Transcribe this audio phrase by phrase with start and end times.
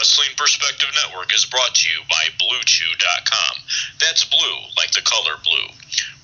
[0.00, 3.54] Wrestling Perspective Network is brought to you by BlueChew.com.
[4.00, 5.68] That's blue, like the color blue.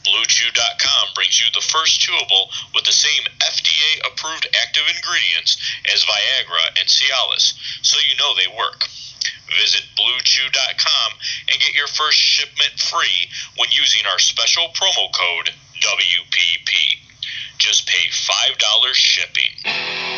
[0.00, 5.60] BlueChew.com brings you the first chewable with the same FDA approved active ingredients
[5.92, 7.52] as Viagra and Cialis,
[7.84, 8.88] so you know they work.
[9.60, 11.12] Visit BlueChew.com
[11.52, 15.52] and get your first shipment free when using our special promo code
[15.84, 16.96] WPP.
[17.58, 20.15] Just pay $5 shipping.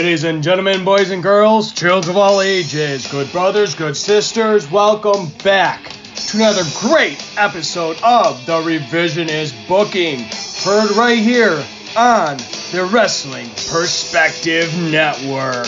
[0.00, 5.28] Ladies and gentlemen, boys and girls, children of all ages, good brothers, good sisters, welcome
[5.44, 10.20] back to another great episode of the Revisionist Booking,
[10.64, 11.62] heard right here
[11.98, 12.38] on
[12.72, 15.66] the Wrestling Perspective Network.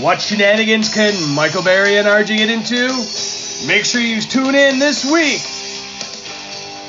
[0.00, 2.86] What shenanigans can Michael Berry and RJ get into?
[3.66, 5.42] Make sure you tune in this week.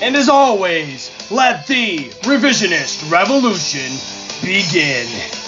[0.04, 3.90] And as always, let the revisionist revolution
[4.46, 5.41] begin.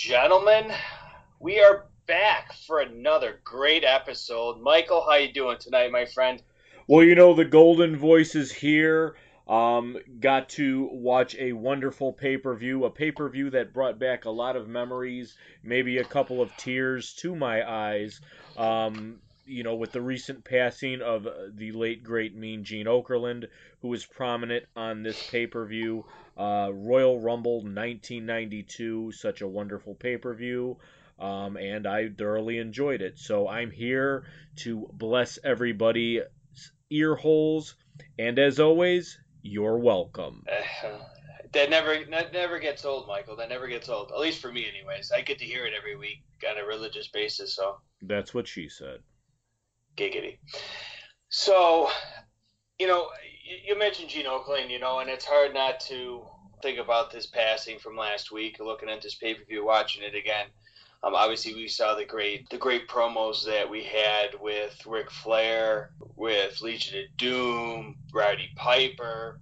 [0.00, 0.72] Gentlemen,
[1.40, 4.58] we are back for another great episode.
[4.58, 6.42] Michael, how you doing tonight, my friend?
[6.86, 9.14] Well, you know, the Golden Voice is here.
[9.46, 13.98] Um, got to watch a wonderful pay per view, a pay per view that brought
[13.98, 18.22] back a lot of memories, maybe a couple of tears to my eyes.
[18.56, 19.18] Um,
[19.50, 23.46] you know, with the recent passing of the late great Mean Gene Okerlund,
[23.82, 26.04] who was prominent on this pay per view.
[26.36, 30.78] Uh, Royal Rumble 1992, such a wonderful pay per view.
[31.18, 33.18] Um, and I thoroughly enjoyed it.
[33.18, 34.24] So I'm here
[34.58, 36.22] to bless everybody's
[36.88, 37.74] ear holes.
[38.18, 40.44] And as always, you're welcome.
[40.50, 40.98] Uh,
[41.52, 43.36] that never that never gets old, Michael.
[43.36, 44.12] That never gets old.
[44.12, 45.10] At least for me, anyways.
[45.10, 47.54] I get to hear it every week on a religious basis.
[47.54, 49.00] So That's what she said.
[50.00, 50.38] Giggity.
[51.28, 51.90] So,
[52.78, 53.08] you know,
[53.66, 56.22] you, mentioned Gene Okerlund, you know, and it's hard not to
[56.62, 58.56] think about this passing from last week.
[58.60, 60.46] Looking at this pay per view, watching it again.
[61.02, 65.90] Um, obviously, we saw the great the great promos that we had with Ric Flair,
[66.16, 69.38] with Legion of Doom, Rowdy Piper,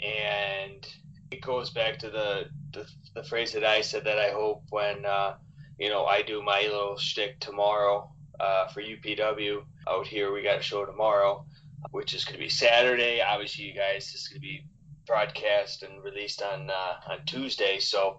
[0.00, 0.86] and
[1.32, 5.04] it goes back to the the, the phrase that I said that I hope when
[5.04, 5.34] uh,
[5.78, 8.08] you know I do my little shtick tomorrow
[8.38, 10.32] uh, for UPW out here.
[10.32, 11.44] We got a show tomorrow,
[11.90, 13.20] which is going to be Saturday.
[13.20, 14.64] Obviously, you guys, this is going to be
[15.06, 18.18] broadcast and released on uh, on Tuesday, so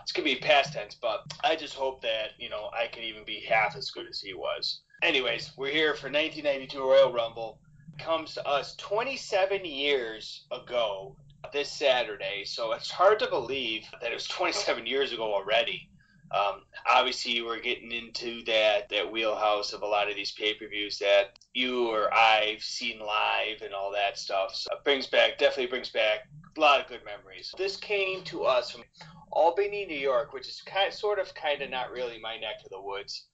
[0.00, 0.94] it's gonna be past tense.
[0.94, 4.20] But I just hope that you know I can even be half as good as
[4.20, 4.82] he was.
[5.02, 7.58] Anyways, we're here for 1992 Royal Rumble.
[7.98, 11.16] Comes to us 27 years ago
[11.52, 15.88] this Saturday, so it's hard to believe that it was 27 years ago already.
[16.30, 21.38] Um, obviously, we're getting into that that wheelhouse of a lot of these pay-per-views that
[21.54, 24.54] you or I've seen live and all that stuff.
[24.54, 27.54] So it brings back, definitely brings back a lot of good memories.
[27.56, 28.82] This came to us from
[29.30, 32.70] Albany, New York, which is kind, sort of, kind of not really my neck of
[32.70, 33.26] the woods.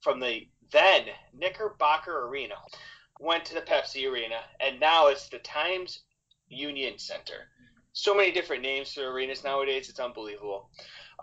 [0.00, 1.04] From the then
[1.36, 2.54] Knickerbocker Arena,
[3.20, 6.00] went to the Pepsi Arena, and now it's the Times
[6.48, 7.48] Union Center.
[7.92, 10.70] So many different names for arenas nowadays; it's unbelievable.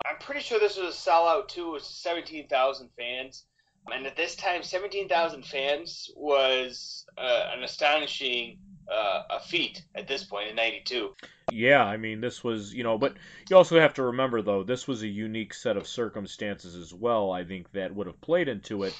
[0.04, 1.68] I'm pretty sure this was a sellout too.
[1.68, 3.44] It was 17,000 fans.
[3.92, 8.58] And at this time, 17,000 fans was uh, an astonishing
[8.92, 11.14] uh, a feat at this point in 92.
[11.50, 13.14] Yeah, I mean, this was, you know, but
[13.48, 17.30] you also have to remember, though, this was a unique set of circumstances as well,
[17.30, 18.94] I think, that would have played into it.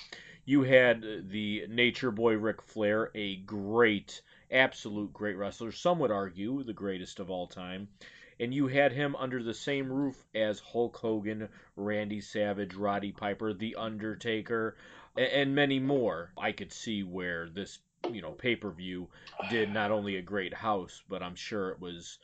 [0.44, 6.62] You had the Nature Boy Ric Flair, a great, absolute great wrestler, some would argue
[6.62, 7.88] the greatest of all time
[8.38, 13.52] and you had him under the same roof as Hulk Hogan, Randy Savage, Roddy Piper,
[13.52, 14.76] The Undertaker,
[15.16, 16.32] and many more.
[16.36, 17.78] I could see where this,
[18.10, 19.08] you know, pay-per-view
[19.50, 22.18] did not only a great house, but I'm sure it was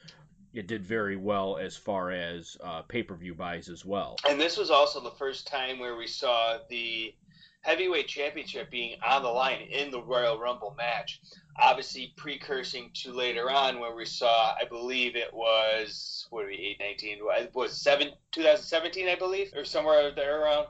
[0.52, 4.16] it did very well as far as uh, pay-per-view buys as well.
[4.28, 7.14] And this was also the first time where we saw the
[7.62, 11.20] heavyweight championship being on the line in the Royal Rumble match.
[11.56, 16.76] Obviously, precursing to later on when we saw, I believe it was, what are we,
[16.81, 20.66] 8, 19, it was seven, 2017, I believe, or somewhere there around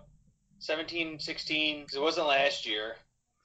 [0.59, 2.97] 17, 16, because it wasn't last year.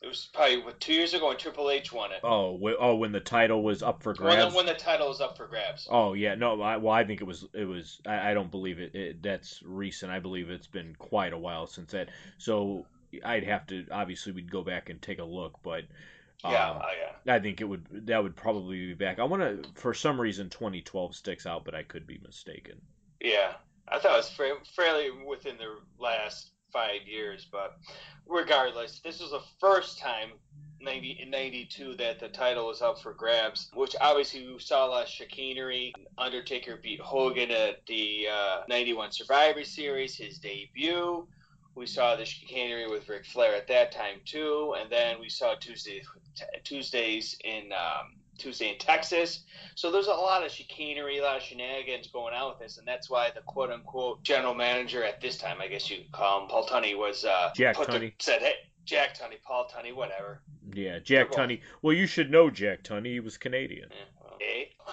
[0.02, 2.20] It was probably what, two years ago when Triple H won it.
[2.24, 4.54] Oh, oh, when the title was up for When grabs.
[4.54, 5.88] the, when the title was up for grabs.
[5.90, 6.62] Oh yeah, no.
[6.62, 7.48] I, well, I think it was.
[7.54, 8.00] It was.
[8.06, 9.24] I, I don't believe it, it.
[9.24, 10.12] That's recent.
[10.12, 12.10] I believe it's been quite a while since that.
[12.38, 12.86] So
[13.26, 13.88] I'd have to.
[13.92, 15.58] Obviously, we'd go back and take a look.
[15.64, 15.86] But
[16.44, 16.92] Yeah, Um, oh,
[17.26, 17.34] yeah.
[17.34, 19.20] I think it would that would probably be back.
[19.20, 22.80] I want to for some reason 2012 sticks out, but I could be mistaken.
[23.20, 23.54] Yeah,
[23.88, 27.78] I thought it was fa- fairly within the last five years, but
[28.28, 30.30] regardless, this was the first time
[30.80, 34.90] 90, in 92 that the title was up for grabs, which obviously we saw a
[34.90, 35.94] lot of chicanery.
[36.18, 41.28] Undertaker beat Hogan at the uh, 91 Survivor Series, his debut.
[41.78, 45.54] We saw the chicanery with Ric Flair at that time too, and then we saw
[45.56, 46.02] Tuesday,
[46.64, 49.42] Tuesdays in um, Tuesday in Texas.
[49.76, 52.88] So there's a lot of chicanery, a lot of shenanigans going on with this, and
[52.88, 56.42] that's why the quote unquote general manager at this time, I guess you could call
[56.42, 58.14] him, Paul Tunney, was uh, Jack Tunney.
[58.20, 60.42] said, "Hey, Jack Tunney, Paul Tunney, whatever."
[60.74, 61.62] Yeah, Jack Tunney.
[61.82, 63.14] Well, you should know Jack Tunney.
[63.14, 63.92] He was Canadian.
[63.92, 64.17] Eh,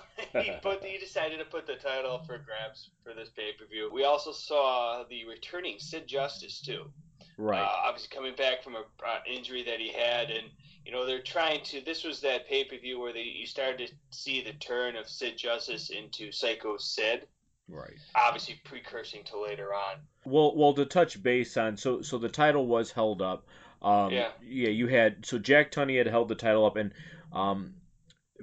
[0.43, 3.67] he put he decided to put the title up for grabs for this pay per
[3.67, 3.91] view.
[3.93, 6.91] We also saw the returning Sid Justice too.
[7.37, 7.61] Right.
[7.61, 10.49] Uh, obviously coming back from a uh, injury that he had, and
[10.85, 11.81] you know they're trying to.
[11.85, 15.09] This was that pay per view where they, you started to see the turn of
[15.09, 17.27] Sid Justice into Psycho Sid,
[17.69, 17.95] right.
[18.15, 19.97] obviously precursing to later on.
[20.25, 23.47] Well, well, to touch base on so so the title was held up.
[23.83, 24.29] Um, Yeah.
[24.43, 26.93] Yeah, you had so Jack Tunney had held the title up, and
[27.33, 27.75] um,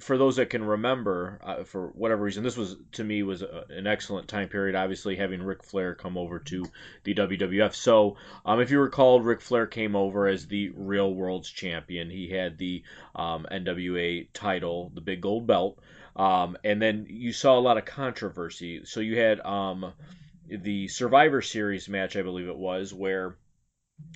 [0.01, 3.65] for those that can remember, uh, for whatever reason, this was to me was a,
[3.69, 4.75] an excellent time period.
[4.75, 6.65] Obviously, having Ric Flair come over to
[7.03, 7.73] the WWF.
[7.75, 12.09] So, um, if you recall, Ric Flair came over as the Real World's Champion.
[12.09, 12.83] He had the
[13.15, 15.79] um, NWA title, the Big Gold Belt,
[16.15, 18.85] um, and then you saw a lot of controversy.
[18.85, 19.93] So you had um,
[20.49, 23.35] the Survivor Series match, I believe it was, where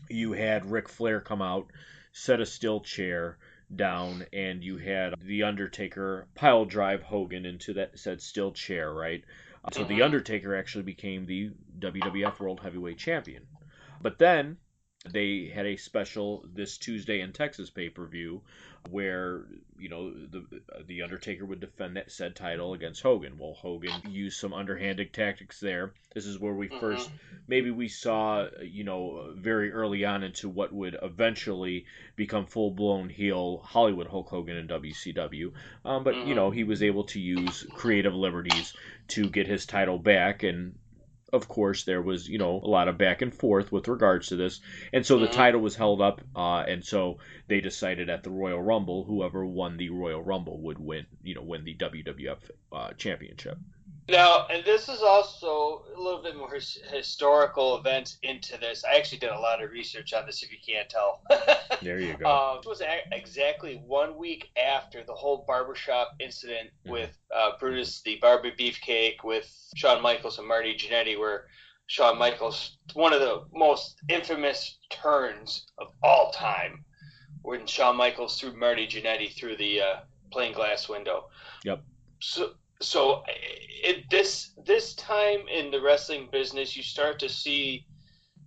[0.09, 1.67] you had Ric Flair come out,
[2.11, 3.37] set a steel chair
[3.73, 9.23] down, and you had the Undertaker pile drive Hogan into that said steel chair, right?
[9.71, 10.05] So the Mhm.
[10.05, 13.47] Undertaker actually became the WWF World Heavyweight Champion.
[14.01, 14.57] But then
[15.11, 18.41] they had a special this Tuesday in Texas pay per view
[18.83, 19.45] where
[19.77, 20.45] you know the
[20.85, 23.37] the Undertaker would defend that said title against Hogan.
[23.37, 25.93] Well, Hogan used some underhanded tactics there.
[26.13, 26.79] This is where we Mhm.
[26.79, 27.11] first
[27.47, 31.85] maybe we saw you know very early on into what would eventually
[32.15, 35.53] become full blown heel Hollywood Hulk Hogan in WCW.
[35.83, 36.35] Um, but you Mhm.
[36.35, 38.73] know he was able to use creative liberties
[39.09, 40.75] to get his title back and.
[41.35, 44.37] Of course, there was you know a lot of back and forth with regards to
[44.37, 44.61] this,
[44.93, 47.17] and so the title was held up, uh, and so
[47.47, 51.41] they decided at the Royal Rumble, whoever won the Royal Rumble would win, you know,
[51.41, 52.39] win the WWF
[52.71, 53.57] uh, Championship.
[54.07, 58.83] Now, and this is also a little bit more his, historical events into this.
[58.85, 61.21] I actually did a lot of research on this, if you can't tell.
[61.81, 62.25] There you go.
[62.25, 66.91] Uh, it was a- exactly one week after the whole barbershop incident Mhm.
[66.91, 71.47] with uh, Brutus the Barber Beefcake with Shawn Michaels and Marty Jannetty, where
[71.87, 76.85] Shawn Michaels, one of the most infamous turns of all time,
[77.41, 79.95] when Shawn Michaels threw Marty Jannetty through the uh,
[80.31, 81.29] plane glass window.
[81.63, 81.83] Yep.
[82.21, 83.23] So, so
[83.83, 87.85] it, this this time in the wrestling business, you start to see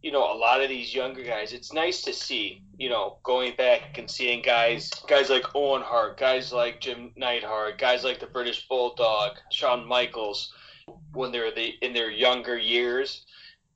[0.03, 3.55] you know, a lot of these younger guys, it's nice to see, you know, going
[3.57, 8.27] back and seeing guys, guys like Owen Hart, guys like Jim Neidhart, guys like the
[8.27, 10.53] British Bulldog, Shawn Michaels,
[11.13, 13.27] when they're the in their younger years,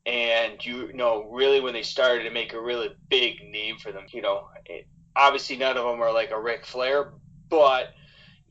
[0.07, 4.05] and you know, really when they started to make a really big name for them,
[4.13, 7.13] you know, it, obviously none of them are like a Ric Flair,
[7.49, 7.95] but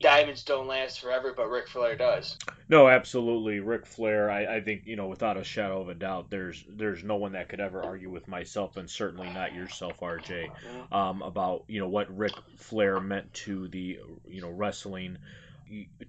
[0.02, 2.36] diamonds don't last forever, but Ric Flair does.
[2.68, 4.30] No, absolutely, Ric Flair.
[4.30, 7.32] I, I think you know, without a shadow of a doubt, there's there's no one
[7.32, 10.50] that could ever argue with myself, and certainly not yourself, RJ,
[10.92, 15.16] um, about you know what Ric Flair meant to the you know wrestling,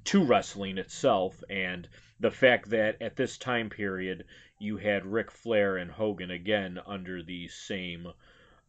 [0.03, 1.87] to wrestling itself, and
[2.19, 4.25] the fact that at this time period
[4.59, 8.07] you had Ric Flair and Hogan again under the same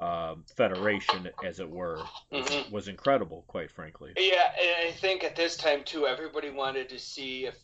[0.01, 2.71] uh, federation, as it were, was, Mhm.
[2.73, 4.13] was incredible, quite frankly.
[4.17, 7.57] Yeah, and I think at this time too, everybody wanted to see if.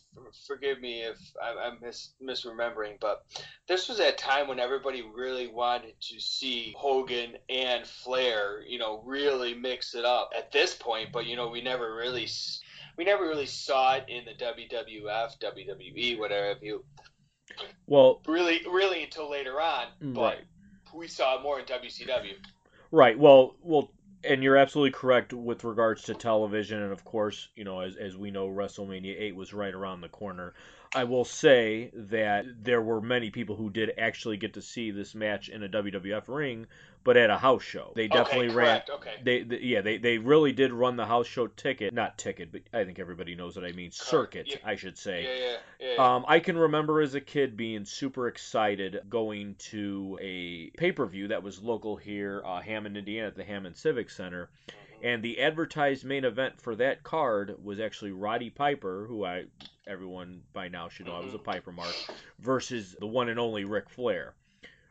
[0.45, 3.23] Forgive me if I'm, I'm mis- misremembering, but
[3.67, 9.01] this was that time when everybody really wanted to see Hogan and Flair, you know,
[9.05, 10.31] really mix it up.
[10.37, 12.59] At this point, but you know, we never really, s-
[12.97, 16.83] we never really saw it in the WWF, WWE, whatever have you.
[17.87, 20.45] Well, Really, really until later on, but Right.
[20.93, 22.35] We saw more in WCW.
[22.91, 23.17] Right.
[23.17, 23.91] Well, well,
[24.23, 28.17] and you're absolutely correct with regards to television, and of course, you know, as as
[28.17, 30.53] we know, WrestleMania eight was right around the corner.
[30.93, 35.15] I will say that there were many people who did actually get to see this
[35.15, 36.67] match in a WWF ring,
[37.03, 37.93] but at a house show.
[37.95, 38.81] They definitely okay, ran.
[38.89, 39.13] Okay.
[39.23, 42.61] They, they yeah they, they really did run the house show ticket not ticket but
[42.73, 44.57] I think everybody knows what I mean circuit Yeah.
[44.63, 46.15] I should say Yeah, yeah, yeah.
[46.15, 51.05] um, I can remember as a kid being super excited going to a pay per
[51.05, 54.49] view that was local here, uh, Hammond, Indiana, at the Hammond Civic Center.
[55.03, 59.45] And the advertised main event for that card was actually Roddy Piper, who I
[59.87, 61.45] everyone by now should know I was a mm-hmm.
[61.45, 61.95] Piper mark,
[62.39, 64.35] versus the one and only Ric Flair.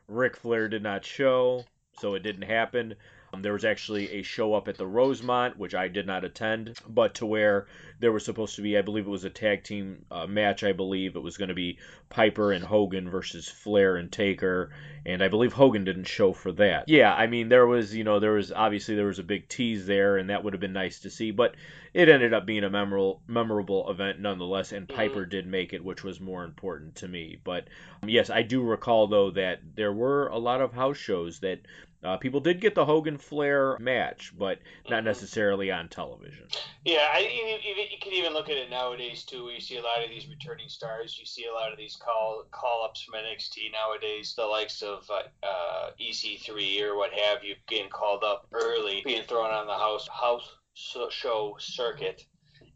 [0.07, 1.63] Ric Flair did not show,
[1.99, 2.95] so it didn't happen.
[3.33, 6.77] Um, there was actually a show up at the Rosemont, which I did not attend,
[6.87, 7.67] but to where
[7.99, 10.63] there was supposed to be, I believe it was a tag team uh, match.
[10.63, 11.77] I believe it was going to be
[12.09, 14.71] Piper and Hogan versus Flair and Taker,
[15.05, 16.89] and I believe Hogan didn't show for that.
[16.89, 19.85] Yeah, I mean there was, you know, there was obviously there was a big tease
[19.85, 21.55] there, and that would have been nice to see, but
[21.93, 26.03] it ended up being a memorable memorable event nonetheless, and Piper did make it, which
[26.03, 27.37] was more important to me.
[27.43, 27.67] But
[28.01, 31.59] um, yes, I do recall though that there were a lot of house shows that
[32.03, 35.05] uh, people did get the Hogan Flair match, but not Mhm.
[35.05, 36.47] necessarily on television.
[36.83, 39.49] Yeah, I, you, you, you can even look at it nowadays too.
[39.53, 41.17] You see a lot of these returning stars.
[41.19, 44.33] You see a lot of these call call ups from NXT nowadays.
[44.35, 49.23] The likes of uh, uh, EC3 or what have you getting called up early, being
[49.23, 52.25] thrown on the house house show circuit,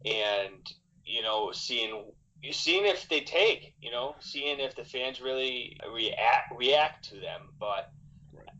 [0.04, 0.72] and
[1.04, 2.04] you know seeing
[2.42, 7.16] you seeing if they take, you know, seeing if the fans really react react to
[7.16, 7.90] them, but.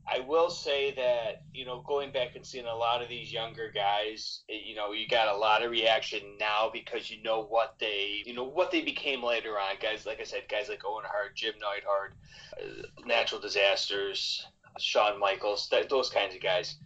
[0.08, 3.70] I will say that you know going back and seeing a lot of these younger
[3.74, 8.22] guys, you know, you got a lot of reaction now because you know what they,
[8.24, 9.76] you know, what they became later on.
[9.82, 12.14] Guys, like I said, guys like Owen Hart, Jim Neidhart,
[12.60, 14.46] uh, Natural Disasters,
[14.78, 16.76] Shawn Michaels, that, those kinds of guys.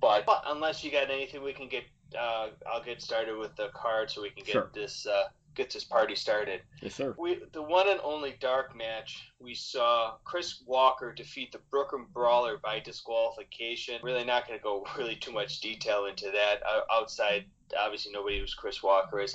[0.00, 1.84] But, but unless you got anything, we can get.
[2.18, 4.70] Uh, I'll get started with the card so we can get Sure.
[4.74, 6.62] this uh, get his party started.
[6.80, 7.14] Yes, sir.
[7.18, 12.58] We the one and only dark match we saw Chris Walker defeat the Brooklyn Brawler
[12.58, 14.00] by disqualification.
[14.02, 16.62] Really not going to go really too much detail into that.
[16.66, 17.44] Uh, outside,
[17.78, 19.34] obviously nobody knows Chris Walker is.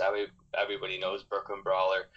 [0.58, 2.08] Everybody knows Brooklyn Brawler.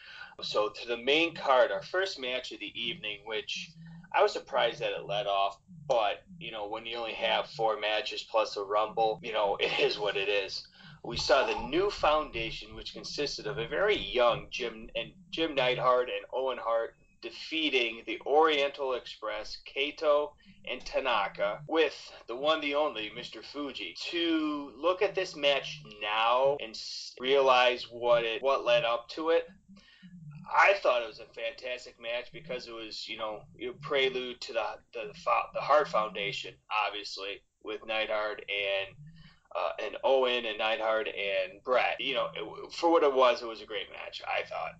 [0.42, 3.72] So to the main card, our first match of the evening, which
[4.12, 7.80] I was surprised that it led off, but you know when you only have four
[7.80, 10.66] matches plus a rumble, you know it is what it is
[11.04, 16.08] we saw the new foundation, which consisted of a very young Jim and Jim Neidhart
[16.08, 20.34] and Owen Hart defeating the Oriental Express, Kato
[20.70, 23.44] and Tanaka, with the one, the only Mr.
[23.44, 23.96] Fuji.
[24.10, 26.78] To look at this match now and
[27.18, 29.48] realize what it what led up to it,
[30.50, 34.52] I thought it was a fantastic match because it was, you know, a prelude to
[34.52, 35.12] the the,
[35.54, 36.54] the Hart Foundation,
[36.86, 38.94] obviously with Neidhart and
[39.58, 42.00] uh, and Owen and Neidhart and Bret.
[42.00, 44.22] You know, it, for what it was, it was a great match.
[44.26, 44.72] I thought.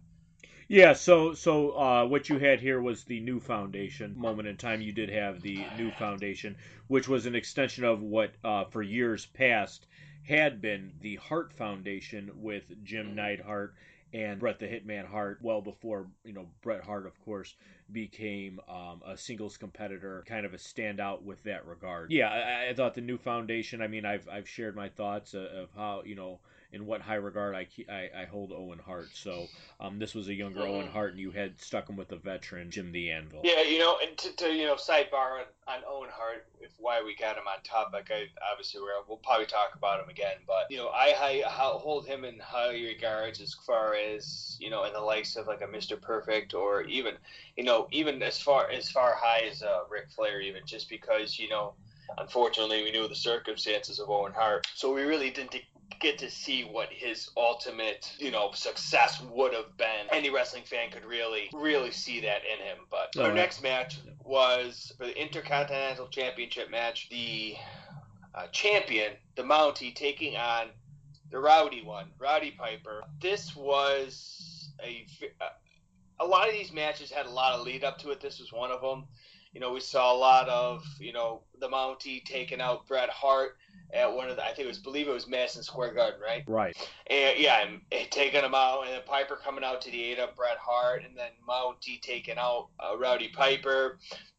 [0.68, 4.82] Yeah, so so uh, what you had here was the new foundation moment in time.
[4.82, 6.56] You did have the new foundation,
[6.88, 9.86] which was an extension of what uh, for years past
[10.24, 13.74] had been the Hart Foundation with Jim Neidhart
[14.12, 15.38] and Bret the Hitman Hart.
[15.42, 17.54] Well before you know Bret Hart, of course,
[17.92, 22.10] became um, a singles competitor, kind of a standout with that regard.
[22.10, 23.82] Yeah, I, I thought the new foundation.
[23.82, 26.40] I mean, I've I've shared my thoughts of, of how you know
[26.72, 29.08] in what high regard I, I, I hold Owen Hart.
[29.14, 29.46] So
[29.80, 30.68] um, this was a younger Mhm.
[30.68, 33.40] Owen Hart, and you had stuck him with the veteran Jim the Anvil.
[33.42, 37.02] Yeah, you know, and to, to you know, sidebar on, on Owen Hart, if why
[37.02, 40.66] we got him on topic, I obviously we're, we'll probably talk about him again, but
[40.70, 44.84] you know, I, I, I hold him in high regards as far as you know,
[44.84, 46.00] in the likes of like a Mr.
[46.00, 47.14] Perfect or even
[47.56, 51.38] you know, even as far as far high as uh, Ric Flair, even just because
[51.38, 51.74] you know,
[52.18, 55.54] unfortunately, we knew the circumstances of Owen Hart, so we really didn't
[56.00, 60.06] get to see what his ultimate, you know, success would have been.
[60.10, 62.78] Any wrestling fan could really, really see that in him.
[62.90, 63.34] But Oh, our yeah.
[63.34, 67.08] next match was for the Intercontinental Championship match.
[67.10, 67.56] The
[68.34, 70.68] uh, champion, the Mountie, taking on
[71.30, 73.02] the Rowdy one, Rowdy Piper.
[73.20, 75.06] This was a
[76.20, 78.20] a lot of these matches had a lot of lead up to it.
[78.20, 79.06] This was one of them.
[79.52, 83.56] You know, we saw a lot of you know the Mountie taking out Bret Hart
[83.92, 86.44] at one of the, I think it was believe it was Madison Square Garden, right?
[86.46, 86.76] Right.
[87.08, 90.18] And yeah, and, and taking him out, and then Piper coming out to the aid
[90.18, 93.98] of Bret Hart, and then Mountie taking out uh, Rowdy Piper,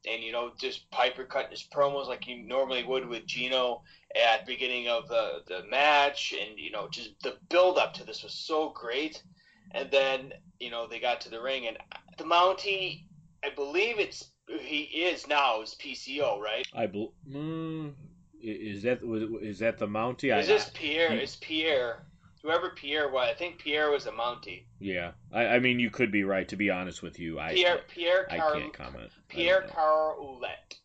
[0.10, 3.82] and you know just Piper cutting his promos like he normally would with Gino
[4.15, 8.03] at the beginning of the the match, and you know just the build up to
[8.03, 9.24] this was so great,
[9.72, 11.77] and then you know they got to the ring, and
[12.18, 13.06] the Mountie,
[13.44, 14.29] I believe it's
[14.60, 16.68] he is now is PCO, right?
[16.74, 17.94] I bel mm,
[18.41, 20.34] is that was is that the Mountie?
[20.34, 21.12] I, Is this Pierre?
[21.15, 22.05] he- Is Pierre?
[22.41, 24.63] Whoever Pierre was, I think Pierre was a Mountie.
[24.79, 25.12] yeah.
[25.34, 26.48] I, I mean, you could be right.
[26.48, 29.12] To be honest with you, I Pierre Pierre I Car- can't comment.
[29.27, 29.63] Pierre.
[29.69, 30.79] Carl Ouellet,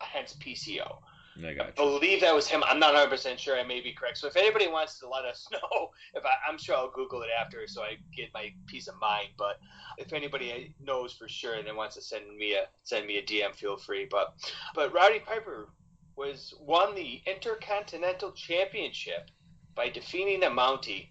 [0.00, 0.98] hence PCO.
[1.42, 1.72] I got you.
[1.76, 2.62] believe that was him.
[2.66, 3.58] I'm not 100 percent sure.
[3.58, 4.18] I may be correct.
[4.18, 7.30] So if anybody wants to let us know, if I, I'm sure I'll Google it
[7.40, 9.28] after, so I get my peace of mind.
[9.38, 9.58] But
[9.96, 13.22] if anybody knows for sure and then wants to send me a send me a
[13.22, 14.06] DM, feel free.
[14.10, 14.34] But
[14.74, 15.70] but Rowdy Piper
[16.16, 19.30] was won the Intercontinental Championship
[19.74, 21.08] by defeating the Mountie.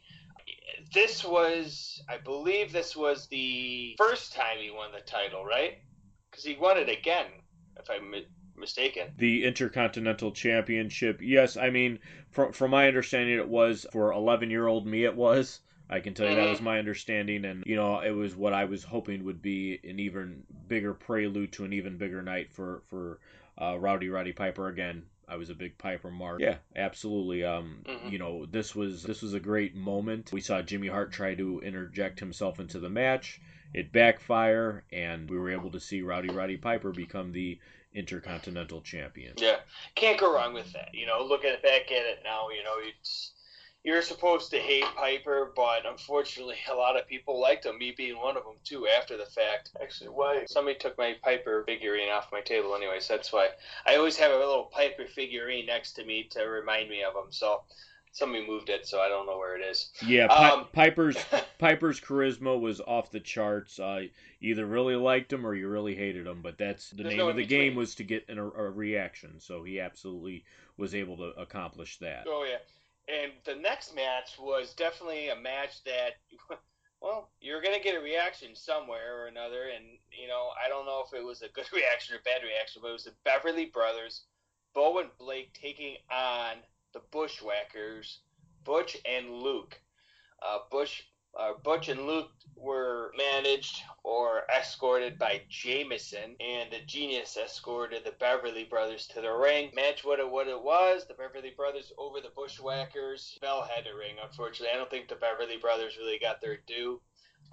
[0.93, 5.79] This was, I believe, this was the first time he won the title, right?
[6.29, 7.27] Because he won it again,
[7.77, 8.13] if I'm
[8.55, 9.09] mistaken.
[9.17, 11.57] The Intercontinental Championship, yes.
[11.57, 15.03] I mean, from from my understanding, it was for 11 year old me.
[15.03, 15.59] It was.
[15.89, 16.51] I can tell you that mm-hmm.
[16.51, 19.99] was my understanding, and you know, it was what I was hoping would be an
[19.99, 23.19] even bigger prelude to an even bigger night for for
[23.57, 25.03] uh, Rowdy Roddy Piper again.
[25.27, 26.41] I was a big Piper mark.
[26.41, 27.43] Yeah, absolutely.
[27.45, 28.11] Um, Mhm.
[28.11, 30.31] you know, this was this was a great moment.
[30.33, 33.39] We saw Jimmy Hart try to interject himself into the match.
[33.73, 37.59] It backfire, and we were able to see Rowdy Roddy Piper become the
[37.93, 39.33] Intercontinental Champion.
[39.37, 39.59] Yeah,
[39.95, 40.93] can't go wrong with that.
[40.93, 43.31] You know, looking back at it now, you know, it's
[43.83, 47.77] you're supposed to hate Piper, but unfortunately, a lot of people liked him.
[47.79, 48.87] Me being one of them too.
[48.87, 52.75] After the fact, actually, why somebody took my Piper figurine off my table.
[52.75, 53.49] Anyways, that's why
[53.85, 57.31] I always have a little Piper figurine next to me to remind me of him.
[57.31, 57.61] So
[58.11, 59.89] somebody moved it, so I don't know where it is.
[60.05, 61.17] Yeah, Pi- Um, Piper's
[61.57, 63.79] Piper's charisma was off the charts.
[63.79, 64.01] Uh,
[64.39, 67.29] you either really liked him or you really hated him, but that's the name no
[67.29, 69.39] of the in game was to get an, a, a reaction.
[69.39, 70.43] So he absolutely
[70.77, 72.25] was able to accomplish that.
[72.27, 72.57] Oh yeah,
[73.11, 76.13] and the next match was definitely a match that,
[77.01, 81.03] well, you're gonna get a reaction somewhere or another, and you know I don't know
[81.05, 84.23] if it was a good reaction or bad reaction, but it was the Beverly Brothers,
[84.73, 86.57] Bo and Blake taking on
[86.93, 88.19] the Bushwhackers,
[88.63, 89.79] Butch and Luke.
[90.41, 91.03] Uh, Bush,
[91.37, 98.11] uh, Butch and Luke were managed or escorted by Jameson, and the Genius escorted the
[98.19, 99.71] Beverly Brothers to the ring.
[99.73, 101.05] Match what it what it was.
[101.07, 103.37] The Beverly Brothers over the Bushwhackers.
[103.41, 104.15] Bell had to ring.
[104.23, 107.01] Unfortunately, I don't think the Beverly Brothers really got their due.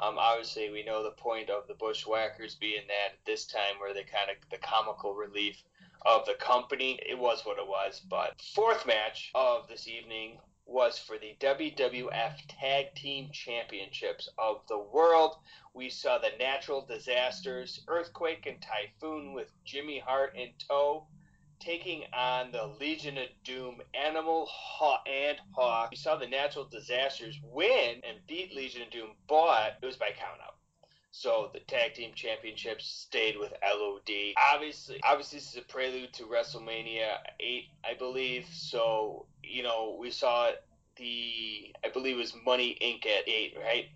[0.00, 3.94] Um, obviously, we know the point of the Bushwhackers being that at this time were
[3.94, 5.62] the kind of the comical relief
[6.04, 7.00] of the company.
[7.08, 8.00] It was what it was.
[8.08, 14.78] But fourth match of this evening was for the WWF Tag Team Championships of the
[14.78, 15.36] world.
[15.72, 21.06] We saw the natural disasters, Earthquake and Typhoon with Jimmy Hart in tow,
[21.58, 25.90] taking on the Legion of Doom, Animal Haw- and Hawk.
[25.90, 30.10] We saw the natural disasters win and beat Legion of Doom, but it was by
[30.10, 30.56] count out.
[31.10, 34.34] So the tag team championships stayed with LOD.
[34.52, 38.46] Obviously, obviously this is a prelude to WrestleMania 8, I believe.
[38.52, 40.50] So you know we saw
[40.96, 43.06] the I believe it was Money Inc.
[43.06, 43.86] at 8, right?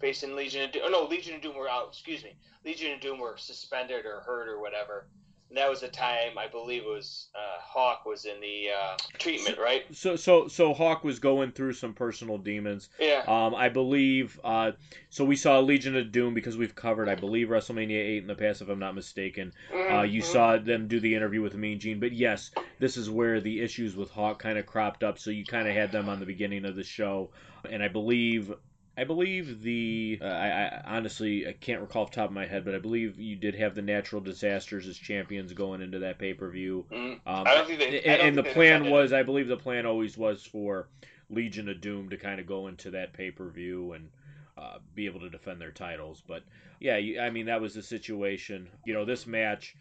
[0.00, 0.82] Facing Legion of Doom.
[0.86, 1.88] Oh no, Legion of Doom were out.
[1.88, 2.34] Excuse me,
[2.64, 5.06] Legion of Doom were suspended or hurt or whatever.
[5.50, 8.96] And that was the time I believe it was uh, Hawk was in the uh,
[9.18, 9.82] treatment, right?
[9.90, 12.88] So so so Hawk was going through some personal demons.
[13.00, 13.24] Yeah.
[13.26, 14.38] Um, I believe.
[14.44, 14.72] Uh,
[15.08, 18.36] so we saw Legion of Doom because we've covered, I believe, WrestleMania eight in the
[18.36, 19.52] past, if I'm not mistaken.
[19.90, 20.24] Uh, you Mhm.
[20.24, 23.96] saw them do the interview with Mean Gene, but yes, this is where the issues
[23.96, 25.18] with Hawk kind of cropped up.
[25.18, 27.30] So you kind of had them on the beginning of the show,
[27.68, 28.52] and I believe,
[29.00, 32.46] I believe the, uh, I, I honestly I can't recall off the top of my
[32.46, 36.18] head, but I believe you did have the Natural Disasters as champions going into that
[36.18, 36.84] pay per view.
[36.92, 37.12] Mhm.
[37.12, 39.56] Um, I don't think they- and, and the think they plan was, I believe, the
[39.56, 40.88] plan always was for
[41.30, 44.10] Legion of Doom to kind of go into that pay per view and
[44.58, 46.22] uh, be able to defend their titles.
[46.26, 46.42] But
[46.78, 48.68] yeah, you, I mean that was the situation.
[48.84, 49.76] You know, this match,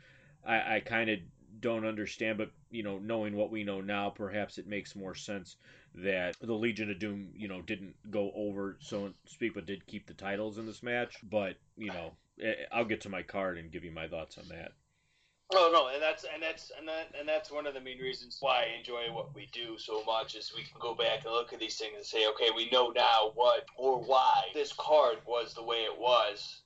[0.45, 1.19] I, I kind of
[1.60, 5.58] don't understand, but you know, knowing what we know now, perhaps it makes more sense
[5.95, 9.88] that the Legion of Doom, you know, didn't go over, so to speak, but did
[9.88, 11.17] keep the titles in this match.
[11.23, 14.47] But you know, eh, I'll get to my card and give you my thoughts on
[14.49, 14.71] that.
[15.52, 18.38] Oh no, and that's and that's and that and that's one of the main reasons
[18.39, 21.54] why I enjoy what we do so much is we can go back and look
[21.54, 25.56] at these things and say, okay, we know now what or why this card was
[25.56, 26.62] the way it was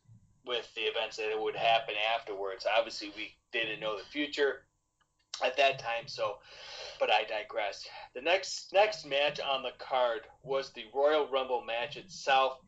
[0.46, 2.68] with the events that would happen afterwards.
[2.78, 4.64] Obviously, we didn't know the future
[5.44, 6.38] at that time, so
[7.00, 7.86] but I digress.
[8.16, 12.60] The next next match on the card was the Royal Rumble match itself.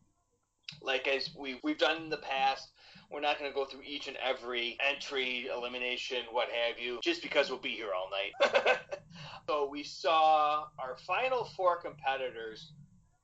[0.82, 2.70] Like as we we've done in the past,
[3.12, 7.22] we're not going to go through each and every entry, elimination, what have you, just
[7.22, 8.78] because we'll be here all night.
[9.48, 12.72] so we saw our final four competitors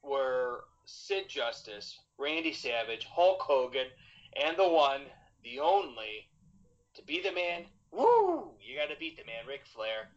[0.04, 3.88] were Sid Justice, Randy Savage, Hulk Hogan,
[4.42, 5.02] and the one,
[5.44, 6.30] the only,
[6.96, 7.66] to be the man.
[7.92, 8.52] Woo!
[8.62, 10.10] You got to beat the man, Ric Flair.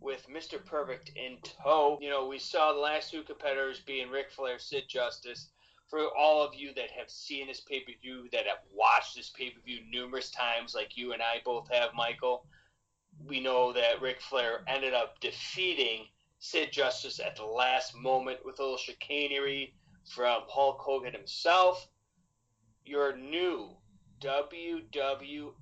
[0.00, 0.64] With Mr.
[0.64, 4.84] Perfect in tow, you know, we saw the last two competitors being Ric Flair, Sid
[4.88, 5.48] Justice
[5.88, 9.30] for all of you that have seen this pay per view, that have watched this
[9.30, 12.44] pay per view numerous times, like you and I both have, Michael,
[13.24, 16.06] we know that Ric Flair ended up defeating
[16.38, 21.88] Sid Justice at the last moment with a little chicanery from Hulk Hogan himself.
[22.84, 23.70] Your new
[24.20, 25.52] WWF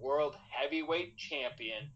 [0.00, 1.88] World Heavyweight Champion,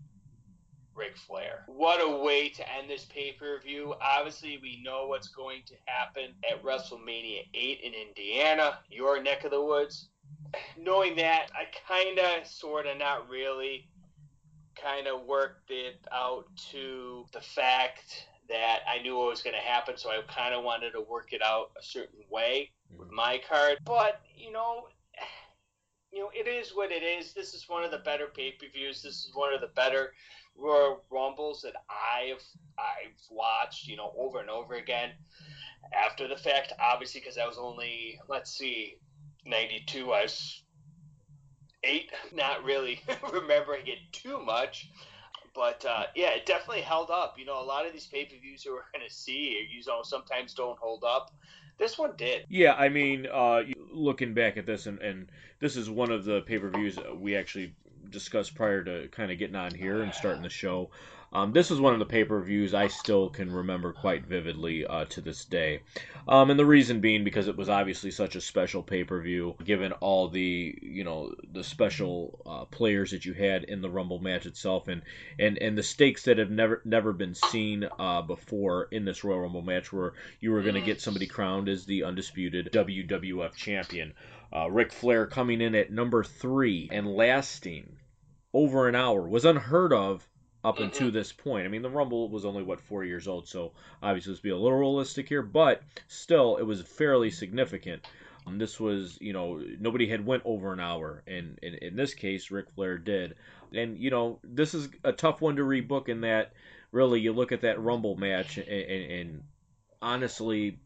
[0.95, 1.65] Ric Flair.
[1.67, 3.95] What a way to end this pay per view.
[4.01, 9.51] Obviously, we know what's going to happen at WrestleMania 8 in Indiana, your neck of
[9.51, 10.09] the woods.
[10.79, 13.89] Knowing that, I kind of, sort of, not really,
[14.81, 19.63] kind of worked it out to the fact that I knew what was going to
[19.63, 23.17] happen, so I kind of wanted to work it out a certain way with mm-hmm.
[23.17, 23.79] my card.
[23.85, 24.89] But, you know,
[26.13, 27.33] you know, it is what it is.
[27.33, 29.03] This is one of the better pay per views.
[29.03, 30.13] This is one of the better
[30.57, 32.43] Royal Rumbles that I've
[32.79, 35.11] I've watched, you know, over and over again.
[35.93, 38.99] After the fact, obviously, because I was only let's see,
[39.47, 40.13] ninety two.
[40.13, 40.63] I was
[41.83, 43.01] eight, not really
[43.33, 44.91] remembering it too much.
[45.55, 47.39] But uh, yeah, it definitely held up.
[47.39, 49.83] You know, a lot of these pay per views that we're going to see, you
[49.87, 51.31] know, sometimes don't hold up.
[51.79, 52.45] This one did.
[52.49, 56.43] Yeah, I mean, uh, looking back at this, and, and this is one of the
[56.43, 57.75] pay per views we actually
[58.11, 60.91] discussed prior to kind of getting on here and starting the show.
[61.35, 64.85] Um, this was one of the pay per views I still can remember quite vividly
[64.85, 65.81] uh, to this day.
[66.29, 69.55] Um, and the reason being because it was obviously such a special pay per view,
[69.65, 74.19] given all the you know the special uh, players that you had in the Rumble
[74.19, 75.03] match itself, and
[75.39, 79.41] and and the stakes that have never never been seen uh, before in this Royal
[79.41, 84.13] Rumble match, where you were going to get somebody crowned as the undisputed WWF champion.
[84.55, 87.97] Uh, Ric Flair coming in at number three and lasting
[88.53, 90.29] over an hour was unheard of
[90.65, 90.85] up mm-hmm.
[90.85, 91.67] until this point.
[91.67, 93.73] I mean, the Rumble was only what four years old, so
[94.03, 98.07] obviously let's be a little realistic here, but still, it was fairly significant.
[98.47, 102.15] Um, this was, you know, nobody had went over an hour, and, and in this
[102.15, 103.37] case, Ric Flair did.
[103.73, 106.53] And you know, this is a tough one to rebook in that
[106.91, 109.43] really you look at that Rumble match, and, and, and
[110.01, 110.79] honestly,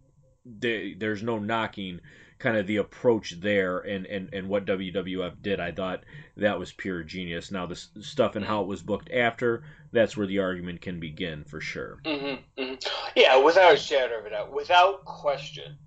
[0.45, 2.01] they, there's no knocking
[2.39, 5.59] kind of the approach there and, and, and what WWF did.
[5.59, 6.05] I thought
[6.37, 7.51] that was pure genius.
[7.51, 11.45] Now, the stuff and how it was booked after, that's where the argument can begin
[11.45, 11.99] for sure.
[12.05, 12.75] Mm-hmm, mm-hmm.
[13.15, 15.79] Yeah, without a shadow of a doubt, without question.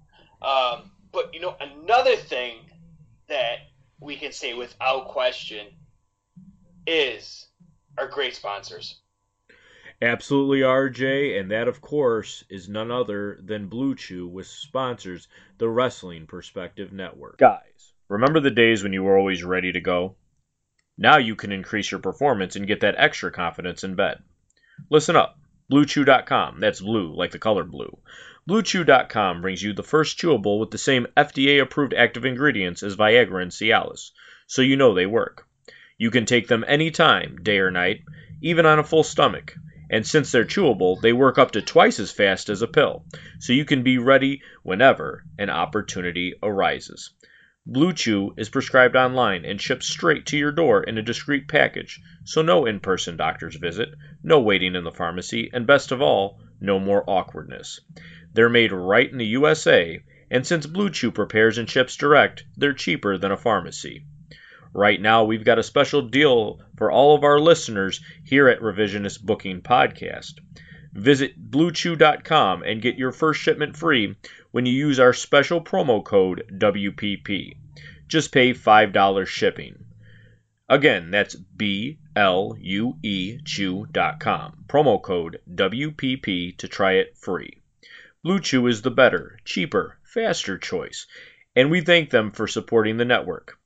[0.41, 2.57] Um, but, you know, another thing
[3.27, 3.57] that
[3.99, 5.67] we can say without question
[6.87, 7.47] is
[7.97, 9.01] our great sponsors.
[10.01, 15.67] Absolutely, RJ, and that, of course, is none other than Blue Chew, which sponsors the
[15.67, 17.37] Wrestling Perspective Network.
[17.37, 20.15] Guys, remember the days when you were always ready to go?
[20.97, 24.23] Now you can increase your performance and get that extra confidence in bed.
[24.89, 25.37] Listen up.
[25.69, 26.61] BlueChew.com.
[26.61, 27.99] That's blue, like the color blue.
[28.49, 33.41] BlueChew.com brings you the first chewable with the same FDA approved active ingredients as Viagra
[33.41, 34.11] and Cialis,
[34.47, 35.45] so you know they work.
[35.97, 38.03] You can take them anytime, day or night,
[38.41, 39.55] even on a full stomach
[39.89, 43.05] and since they're chewable, they work up to twice as fast as a pill,
[43.39, 47.11] so you can be ready whenever an opportunity arises.
[47.65, 51.99] Blue Chew is prescribed online and shipped straight to your door in a discreet package,
[52.23, 53.89] so no in person doctor's visit,
[54.23, 57.79] no waiting in the pharmacy, and best of all, no more awkwardness.
[58.33, 62.73] They're made right in the USA, and since Blue Chew prepares and ships direct, they're
[62.73, 64.05] cheaper than a pharmacy.
[64.73, 69.23] Right now, we've got a special deal for all of our listeners here at Revisionist
[69.23, 70.33] Booking Podcast.
[70.93, 74.15] Visit BlueChew.com and get your first shipment free
[74.51, 77.53] when you use our special promo code WPP.
[78.07, 79.85] Just pay $5 shipping.
[80.67, 84.65] Again, that's B L U E Chew.com.
[84.67, 87.61] Promo code WPP to try it free.
[88.23, 91.07] Blue Chew is the better, cheaper, faster choice,
[91.55, 93.57] and we thank them for supporting the network.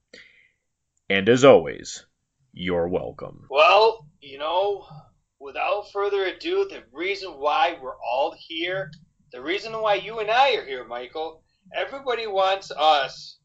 [1.09, 2.05] And as always,
[2.53, 3.45] you're welcome.
[3.49, 4.85] Well, you know,
[5.39, 8.89] without further ado, the reason why we're all here,
[9.33, 11.43] the reason why you and I are here, Michael,
[11.75, 13.37] everybody wants us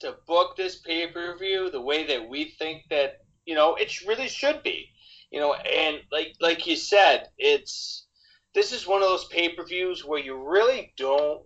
[0.00, 3.14] to book this pay per view the way that we think that,
[3.46, 4.88] you know, it really should be.
[5.32, 8.06] You know, and like like you said, it's
[8.54, 11.42] this is one of those pay per views where you really don't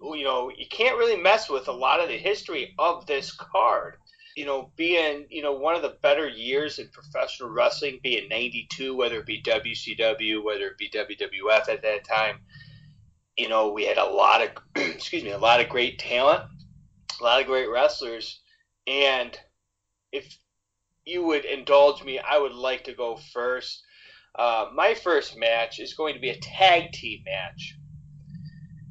[0.00, 3.96] you know, you can't really mess with a lot of the history of this card
[4.36, 8.94] you know, being, you know, one of the better years in professional wrestling, being 92,
[8.94, 12.36] whether it be WCW, whether it be WWF at that time,
[13.38, 16.42] you know, we had a lot of, excuse me, a lot of great talent,
[17.18, 18.40] a lot of great wrestlers.
[18.86, 19.36] And
[20.12, 20.36] if
[21.06, 23.82] you would indulge me, I would like to go first.
[24.38, 27.74] Uh, my first match is going to be a tag team match.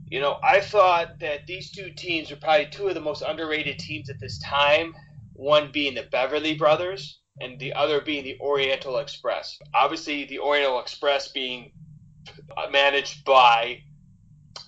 [0.08, 3.78] You know, I thought that these two teams were probably two of the most underrated
[3.78, 4.96] teams at this time
[5.36, 9.58] one being the Beverly Brothers and the other being the Oriental Express.
[9.74, 11.71] Obviously, the Oriental Express being
[12.71, 13.82] managed by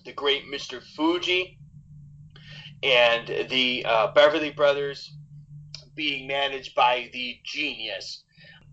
[0.05, 0.81] the great Mr.
[0.95, 1.57] Fuji,
[2.83, 5.13] and the uh, Beverly Brothers
[5.95, 8.23] being managed by the genius.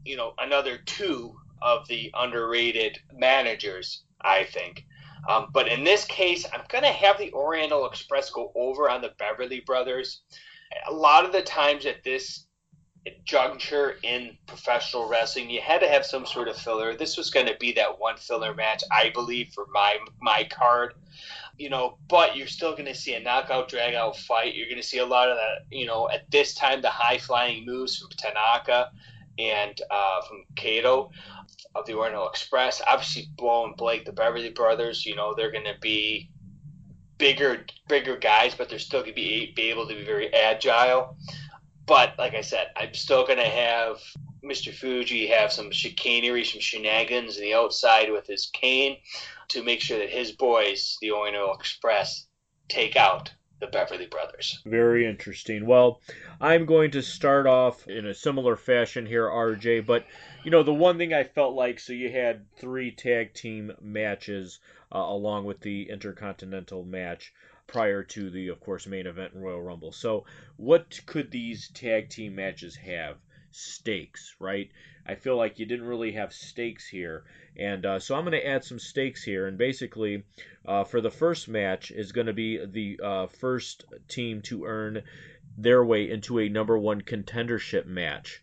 [0.05, 4.85] You know, another two of the underrated managers, I think.
[5.29, 9.01] Um, but in this case, I'm going to have the Oriental Express go over on
[9.01, 10.21] the Beverly Brothers.
[10.89, 12.47] A lot of the times at this
[13.25, 16.97] juncture in professional wrestling, you had to have some sort of filler.
[16.97, 20.95] This was going to be that one filler match, I believe, for my my card.
[21.57, 24.55] You know, but you're still going to see a knockout, drag out fight.
[24.55, 25.67] You're going to see a lot of that.
[25.71, 28.91] You know, at this time, the high flying moves from Tanaka
[29.39, 31.11] and uh, from Kato
[31.75, 32.81] of the Oriental Express.
[32.89, 35.05] Obviously, Bo and Blake, the Beverly Brothers.
[35.07, 36.31] You know, they're going to be
[37.19, 41.17] bigger, bigger guys, but they're still going to be be able to be very agile.
[41.87, 43.99] But like I said, I'm still going to have
[44.45, 44.73] Mr.
[44.73, 48.99] Fuji have some chicanery, some shenanigans on the outside with his cane
[49.49, 52.27] to make sure that his boys, the Oriental Express,
[52.69, 54.61] take out the Beverly Brothers.
[54.67, 55.67] Very interesting.
[55.67, 56.01] Well,
[56.41, 60.05] I'm going to start off in a similar fashion here, RJ, but
[60.45, 64.61] you know, the one thing I felt like so you had three tag team matches
[64.93, 67.33] uh, along with the Intercontinental match
[67.67, 69.93] prior to the, of course, main event Royal Rumble.
[69.93, 73.17] So, what could these tag team matches have?
[73.51, 74.71] Stakes, right?
[75.07, 77.25] I feel like you didn't really have stakes here.
[77.57, 79.47] And uh, so I'm going to add some stakes here.
[79.47, 80.25] And basically,
[80.67, 85.03] uh, for the first match, is going to be the uh, first team to earn
[85.57, 88.43] their way into a number one contendership match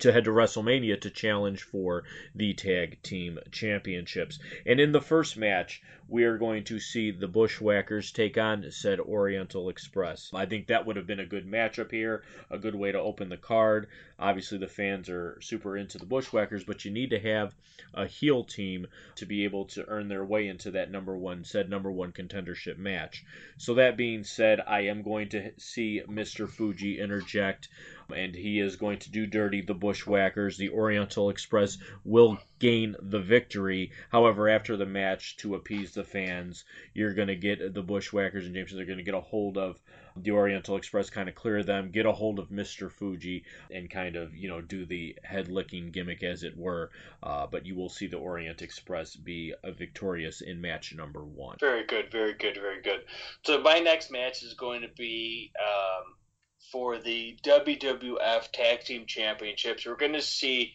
[0.00, 4.38] to head to WrestleMania to challenge for the tag team championships.
[4.66, 8.98] And in the first match, we are going to see the Bushwhackers take on said
[8.98, 10.30] Oriental Express.
[10.34, 13.28] I think that would have been a good matchup here, a good way to open
[13.28, 13.86] the card.
[14.18, 17.54] Obviously, the fans are super into the Bushwhackers, but you need to have
[17.94, 21.70] a heel team to be able to earn their way into that number one, said
[21.70, 23.24] number one contendership match.
[23.56, 26.48] So, that being said, I am going to see Mr.
[26.48, 27.68] Fuji interject
[28.12, 30.56] and he is going to do dirty the Bushwhackers.
[30.56, 33.92] The Oriental Express will gain the victory.
[34.10, 38.54] However, after the match, to appease the fans, you're going to get the Bushwhackers and
[38.54, 39.80] James are going to get a hold of
[40.16, 42.90] the Oriental Express, kind of clear them, get a hold of Mr.
[42.90, 46.90] Fuji, and kind of, you know, do the head licking gimmick, as it were.
[47.22, 51.56] Uh, but you will see the Orient Express be uh, victorious in match number one.
[51.60, 53.04] Very good, very good, very good.
[53.44, 55.52] So my next match is going to be.
[55.58, 56.14] Um
[56.72, 59.86] for the WWF Tag Team Championships.
[59.86, 60.72] We're going to see,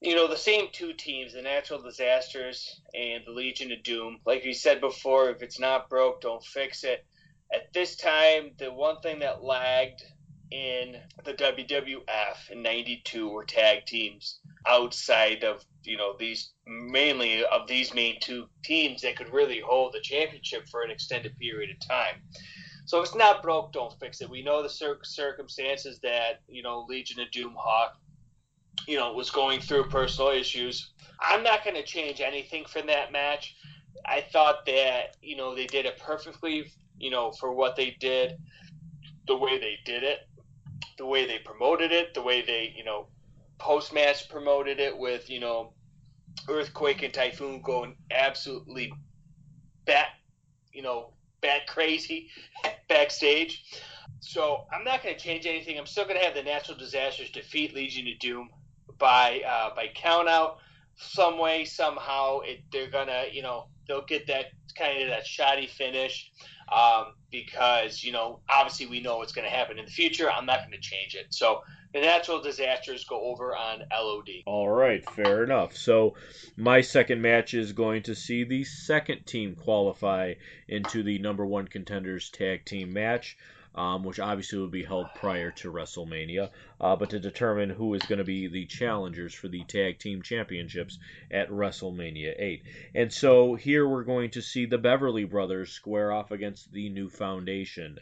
[0.00, 4.20] you know, the same two teams, the Natural Disasters and the Legion of Doom.
[4.24, 7.04] Like we said before, if it's not broke, don't fix it.
[7.52, 10.02] At this time, the one thing that lagged
[10.50, 17.66] in the WWF in 92 were tag teams outside of, you know, these mainly of
[17.68, 21.88] these main two teams that could really hold the championship for an extended period of
[21.88, 22.16] time.
[22.86, 24.30] So if it's not broke, don't fix it.
[24.30, 27.98] We know the cir- circumstances that you know Legion of Doom Hawk,
[28.86, 30.92] you know, was going through personal issues.
[31.20, 33.56] I'm not going to change anything from that match.
[34.04, 36.72] I thought that you know they did it perfectly.
[36.98, 38.38] You know, for what they did,
[39.26, 40.20] the way they did it,
[40.96, 43.08] the way they promoted it, the way they you know
[43.58, 45.72] post match promoted it with you know
[46.48, 48.92] earthquake and typhoon going absolutely
[49.86, 50.08] bat
[50.72, 51.12] you know
[51.46, 52.28] bat crazy
[52.88, 53.64] backstage.
[54.20, 55.78] So I'm not going to change anything.
[55.78, 58.50] I'm still going to have the natural disasters defeat Legion of Doom
[58.98, 60.58] by uh, by count out
[60.96, 62.40] some way somehow.
[62.40, 66.30] It, they're gonna you know they'll get that kind of that shoddy finish
[66.72, 70.30] um, because you know obviously we know what's going to happen in the future.
[70.30, 71.26] I'm not going to change it.
[71.30, 71.60] So
[71.96, 74.28] the natural disasters go over on LOD.
[74.44, 75.74] All right, fair enough.
[75.74, 76.14] So
[76.54, 80.34] my second match is going to see the second team qualify
[80.68, 83.38] into the number one contenders tag team match
[83.76, 88.02] um, which obviously will be held prior to WrestleMania, uh, but to determine who is
[88.02, 90.98] going to be the challengers for the tag team championships
[91.30, 92.62] at WrestleMania 8.
[92.94, 97.10] And so here we're going to see the Beverly Brothers square off against the New
[97.10, 97.98] Foundation.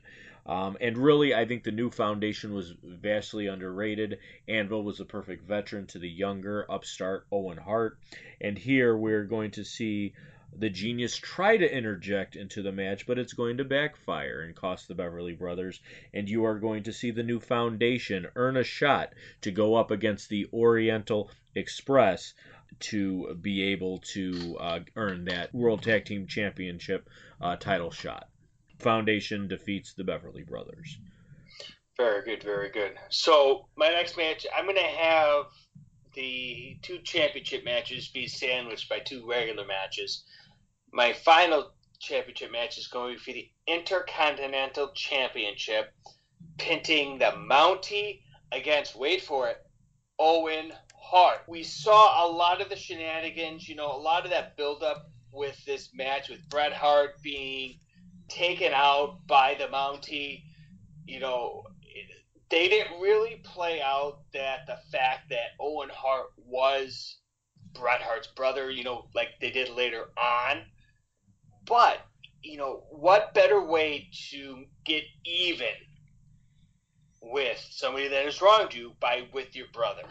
[0.47, 4.19] Um, and really, I think the new foundation was vastly underrated.
[4.47, 7.99] Anvil was a perfect veteran to the younger upstart Owen Hart.
[8.41, 10.13] And here we're going to see
[10.57, 14.87] the genius try to interject into the match, but it's going to backfire and cost
[14.87, 15.81] the Beverly Brothers.
[16.13, 19.91] And you are going to see the new foundation earn a shot to go up
[19.91, 22.35] against the Oriental Express
[22.81, 27.09] to be able to uh, earn that World Tag Team Championship
[27.41, 28.29] uh, title shot.
[28.79, 30.99] Foundation defeats the Beverly Brothers.
[31.97, 32.93] Very good, very good.
[33.11, 35.47] So my next match, I'm going to have
[36.15, 40.25] the two championship matches be sandwiched by two regular matches
[40.95, 45.93] my final championship match is going to be for the Intercontinental Championship,
[46.57, 48.21] pinting the Mountie
[48.53, 49.57] against, wait for it,
[50.21, 51.41] Owen Hart.
[51.49, 55.63] We saw a lot of the shenanigans, you know, a lot of that buildup with
[55.65, 57.81] this match with Bret Hart being
[58.35, 60.43] taken out by the Mountie.
[61.07, 61.65] You know,
[62.51, 67.19] they didn't really play out that the fact that Owen Hart was
[67.73, 70.63] Bret Hart's brother, you know, like they did later on.
[71.67, 71.99] But,
[72.43, 75.67] you know, what better way to get even
[77.23, 80.03] with somebody that has wronged you by with your brother?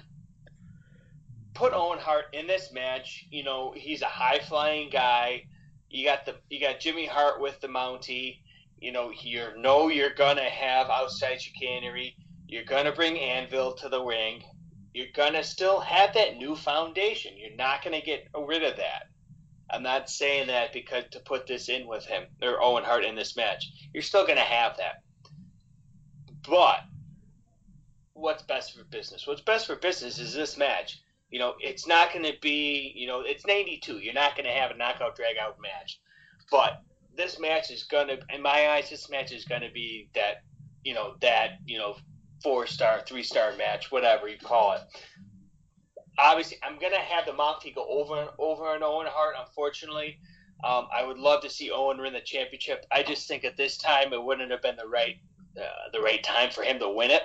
[1.54, 3.26] Put Owen Hart in this match.
[3.30, 5.44] You know, he's a high flying guy.
[5.94, 8.40] You got the you got Jimmy Hart with the Mountie.
[8.82, 12.18] You know, you know you're gonna have outside chicanery.
[12.48, 14.44] You're gonna bring Anvil to the ring.
[14.96, 17.38] You're gonna still have that new foundation.
[17.38, 19.04] You're not gonna get rid of that.
[19.70, 23.14] I'm not saying that because to put this in with him or Owen Hart in
[23.14, 23.72] this match.
[23.94, 25.04] You're still gonna have that.
[26.50, 26.80] But
[28.14, 29.28] what's best for business?
[29.28, 31.03] What's best for business is this match.
[31.34, 33.98] You know, it's not going to be, you know, it's 92.
[33.98, 36.00] You're not going to have a knockout drag out match.
[36.52, 36.84] But
[37.18, 40.44] this match is going to, in my eyes, this match is going to be that,
[40.84, 41.96] you know, that, you know,
[42.44, 44.82] four star, three star match, whatever you call it.
[46.20, 50.20] Obviously, I'm going to have the Mountie go over and over and Owen Hart, unfortunately.
[50.64, 52.86] Um, I would love to see Owen win the championship.
[52.92, 55.16] I just think at this time it wouldn't have been the right
[55.92, 57.22] the right time for him to win it.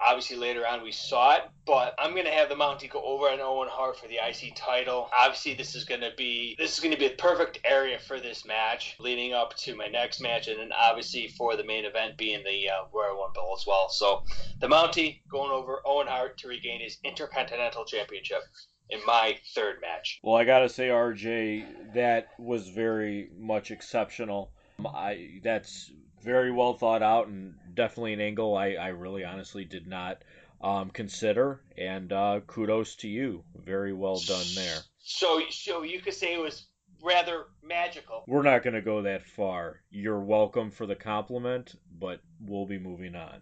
[0.00, 3.40] Obviously, later on we saw it, but I'm gonna have the Mountie go over and
[3.40, 5.10] Owen Hart for the IC title.
[5.16, 8.94] Obviously, this is gonna be this is gonna be a perfect area for this match,
[9.00, 12.68] leading up to my next match, and then obviously for the main event being the
[12.68, 13.88] uh, Royal Rumble as well.
[13.88, 14.22] So,
[14.60, 18.42] the Mountie going over Owen Hart to regain his Intercontinental Championship
[18.90, 20.20] in my third match.
[20.22, 24.52] Well, I gotta say, RJ, that was very much exceptional.
[24.86, 25.90] I that's
[26.22, 30.22] very well thought out and definitely an angle I, I really honestly did not
[30.60, 31.60] um, consider.
[31.76, 33.44] And uh, kudos to you.
[33.54, 34.78] Very well done there.
[34.98, 36.66] So, so you could say it was
[37.02, 38.24] rather magical.
[38.26, 39.80] We're not going to go that far.
[39.90, 43.40] You're welcome for the compliment, but we'll be moving on.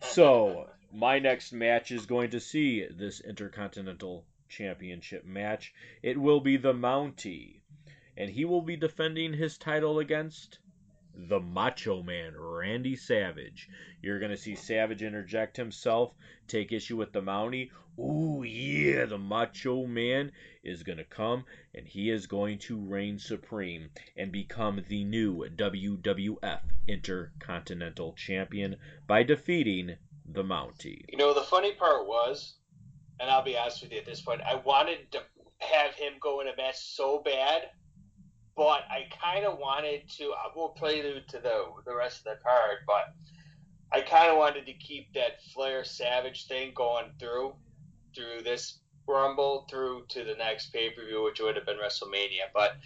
[0.00, 5.72] So, my next match is going to see this Intercontinental Championship match.
[6.02, 7.62] It will be the Mountie,
[8.16, 10.58] and he will be defending his title against
[11.14, 13.68] the Macho Man, Randy Savage.
[14.00, 16.14] You're going to see Savage interject himself,
[16.48, 17.70] take issue with the Mountie.
[17.98, 20.32] Ooh, yeah, the Macho Man
[20.64, 21.44] is going to come
[21.74, 29.22] and he is going to reign supreme and become the new WWF Intercontinental Champion by
[29.22, 29.96] defeating
[30.26, 31.04] the Mountie.
[31.08, 32.54] You know, the funny part was,
[33.20, 35.22] and I'll be honest with you at this point, I wanted to
[35.58, 37.68] have him go in a match so bad
[38.56, 40.32] but I kind of wanted to.
[40.32, 43.14] I will play to the the rest of the card, but
[43.92, 47.54] I kind of wanted to keep that Flair Savage thing going through
[48.14, 52.52] through this Rumble through to the next pay per view, which would have been WrestleMania.
[52.54, 52.76] But,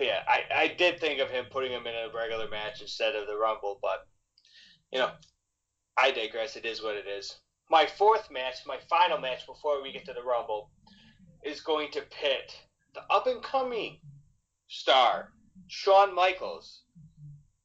[0.00, 3.26] yeah, I, I did think of him putting him in a regular match instead of
[3.26, 4.06] the Rumble, but
[4.90, 5.10] you know,
[5.96, 6.56] I digress.
[6.56, 7.38] It is what it is.
[7.70, 10.70] My fourth match, my final match before we get to the Rumble,
[11.44, 12.56] is going to pit
[12.94, 13.98] the up and coming
[14.68, 15.32] star
[15.66, 16.82] Shawn Michaels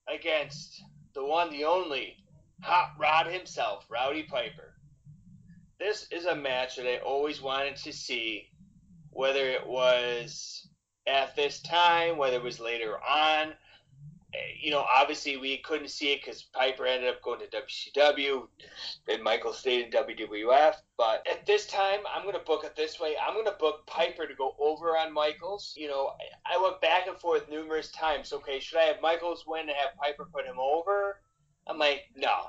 [0.07, 0.81] against
[1.13, 2.17] the one, the only
[2.61, 4.73] Hot Rod himself, Rowdy Piper.
[5.79, 8.47] This is a match that I always wanted to see,
[9.11, 10.67] whether it was
[11.07, 13.53] at this time, whether it was later on
[14.59, 18.47] you know, obviously we couldn't see it because Piper ended up going to WCW
[19.07, 20.75] and Michael stayed in WWF.
[20.97, 23.15] But at this time, I'm going to book it this way.
[23.21, 25.73] I'm going to book Piper to go over on Michaels.
[25.77, 26.11] You know,
[26.45, 28.33] I went back and forth numerous times.
[28.33, 31.19] Okay, should I have Michaels win and have Piper put him over?
[31.67, 32.47] I'm like, no.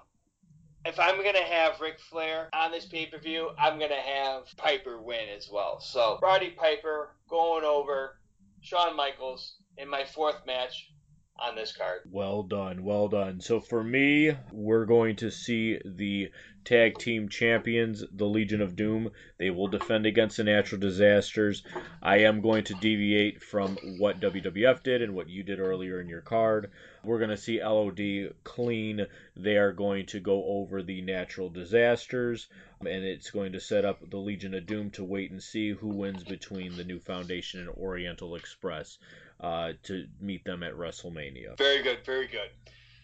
[0.86, 3.96] If I'm going to have Ric Flair on this pay per view, I'm going to
[3.96, 5.80] have Piper win as well.
[5.80, 8.18] So, Roddy Piper going over
[8.60, 10.90] Shawn Michaels in my fourth match
[11.36, 12.02] on this card.
[12.10, 13.40] Well done, well done.
[13.40, 16.30] So for me, we're going to see the
[16.64, 19.10] tag team champions, the Legion of Doom.
[19.36, 21.62] They will defend against the natural disasters.
[22.00, 26.08] I am going to deviate from what WWF did and what you did earlier in
[26.08, 26.70] your card.
[27.02, 29.06] We're going to see LOD clean.
[29.36, 32.46] They are going to go over the natural disasters,
[32.80, 35.88] and it's going to set up the Legion of Doom to wait and see who
[35.88, 38.98] wins between the New Foundation and Oriental Express
[39.40, 41.56] uh, to meet them at WrestleMania.
[41.58, 42.50] Very good, very good.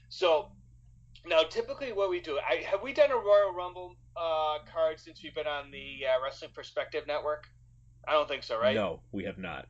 [0.08, 0.48] So
[1.26, 5.22] now, typically, what we do, I, have we done a Royal Rumble uh, card since
[5.22, 7.48] we've been on the uh, Wrestling Perspective Network?
[8.08, 8.74] I don't think so, right?
[8.74, 9.66] No, we have not.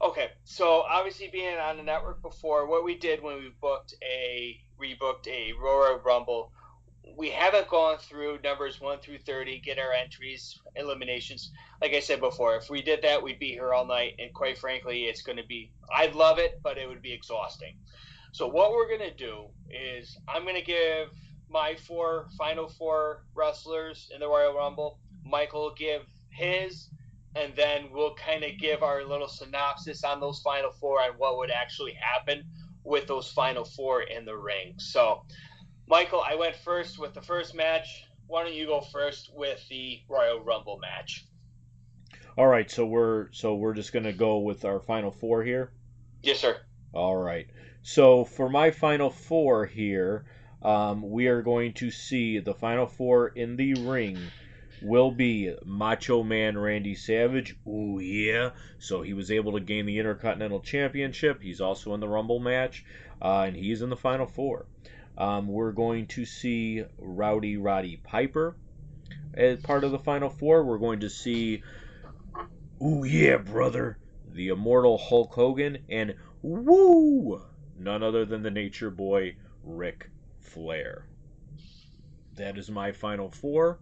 [0.00, 4.60] Okay, so obviously being on the network before, what we did when we booked a
[4.80, 6.52] rebooked a Royal Rumble,
[7.16, 11.52] we haven't gone through numbers 1 through 30, get our entries, eliminations.
[11.80, 14.14] Like I said before, if we did that, we'd be here all night.
[14.18, 17.74] And quite frankly, it's going to be, I'd love it, but it would be exhausting.
[18.32, 21.08] So, what we're going to do is I'm going to give
[21.50, 24.98] my four final four wrestlers in the Royal Rumble.
[25.24, 26.88] Michael will give his,
[27.34, 31.38] and then we'll kind of give our little synopsis on those final four and what
[31.38, 32.44] would actually happen
[32.84, 34.74] with those final four in the ring.
[34.78, 35.24] So,
[35.88, 38.04] Michael, I went first with the first match.
[38.26, 41.24] Why don't you go first with the Royal Rumble match?
[42.36, 45.72] All right, so we're so we're just gonna go with our final four here.
[46.22, 46.58] Yes, sir.
[46.92, 47.46] All right.
[47.82, 50.26] So for my final four here,
[50.62, 54.18] um, we are going to see the final four in the ring
[54.82, 57.56] will be Macho Man Randy Savage.
[57.66, 58.50] Ooh, yeah.
[58.78, 61.40] So he was able to gain the Intercontinental Championship.
[61.40, 62.84] He's also in the Rumble match,
[63.22, 64.66] uh, and he's in the final four.
[65.18, 68.56] Um, we're going to see Rowdy Roddy Piper
[69.34, 70.64] as part of the final four.
[70.64, 71.64] We're going to see,
[72.80, 73.98] ooh, yeah, brother,
[74.32, 77.42] the immortal Hulk Hogan, and woo,
[77.76, 80.08] none other than the Nature Boy, Ric
[80.38, 81.04] Flair.
[82.36, 83.80] That is my final four.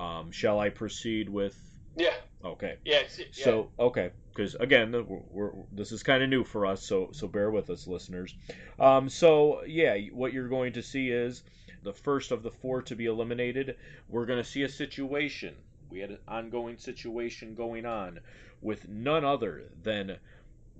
[0.00, 1.56] Um, shall I proceed with?
[1.96, 2.14] Yeah.
[2.44, 2.78] Okay.
[2.84, 3.02] Yeah.
[3.16, 3.26] yeah.
[3.32, 7.28] So okay, because again, we're, we're, this is kind of new for us, so so
[7.28, 8.34] bear with us, listeners.
[8.78, 11.42] Um, so yeah, what you're going to see is
[11.82, 13.76] the first of the four to be eliminated.
[14.08, 15.54] We're going to see a situation.
[15.90, 18.20] We had an ongoing situation going on
[18.60, 20.18] with none other than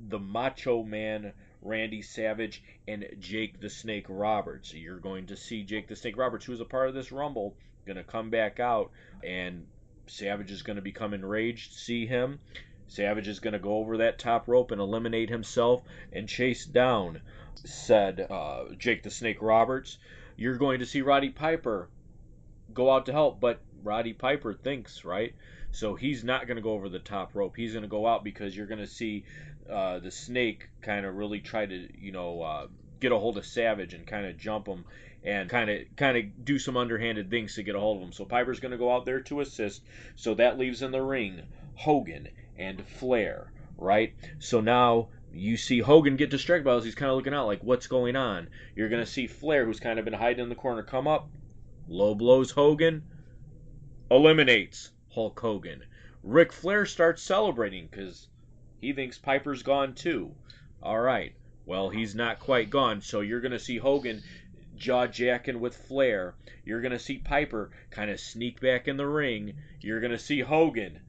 [0.08, 1.32] the Macho Man
[1.62, 4.72] Randy Savage and Jake the Snake Roberts.
[4.72, 7.54] You're going to see Jake the Snake Roberts, who is a part of this Rumble,
[7.86, 8.90] going to come back out,
[9.22, 9.66] and
[10.06, 12.40] Savage is going to become enraged, see him.
[12.90, 15.80] Savage is going to go over that top rope and eliminate himself
[16.12, 17.20] and chase down
[17.64, 19.96] said uh, Jake the Snake Roberts.
[20.36, 21.88] You're going to see Roddy Piper
[22.74, 25.34] go out to help, but Roddy Piper thinks, right?
[25.70, 27.54] So he's not going to go over the top rope.
[27.56, 29.24] He's going to go out because you're going to see
[29.70, 32.66] uh, the snake kind of really try to, you know, uh,
[32.98, 34.84] get a hold of Savage and kind of jump him
[35.22, 38.12] and kind of kind of do some underhanded things to get a hold of him.
[38.12, 39.82] So Piper's going to go out there to assist.
[40.16, 41.42] So that leaves in the ring
[41.76, 42.28] Hogan
[42.60, 44.14] and Flair, right?
[44.38, 46.84] So now you see Hogan get distracted by this.
[46.84, 48.48] He's kind of looking out like, what's going on?
[48.76, 51.30] You're going to see Flair, who's kind of been hiding in the corner, come up,
[51.88, 53.02] low blows Hogan,
[54.10, 55.82] eliminates Hulk Hogan.
[56.22, 58.28] Ric Flair starts celebrating because
[58.80, 60.34] he thinks Piper's gone too.
[60.82, 61.32] All right.
[61.64, 64.22] Well, he's not quite gone, so you're going to see Hogan
[64.76, 66.34] jaw jacking with Flair.
[66.64, 69.54] You're going to see Piper kind of sneak back in the ring.
[69.80, 71.00] You're going to see Hogan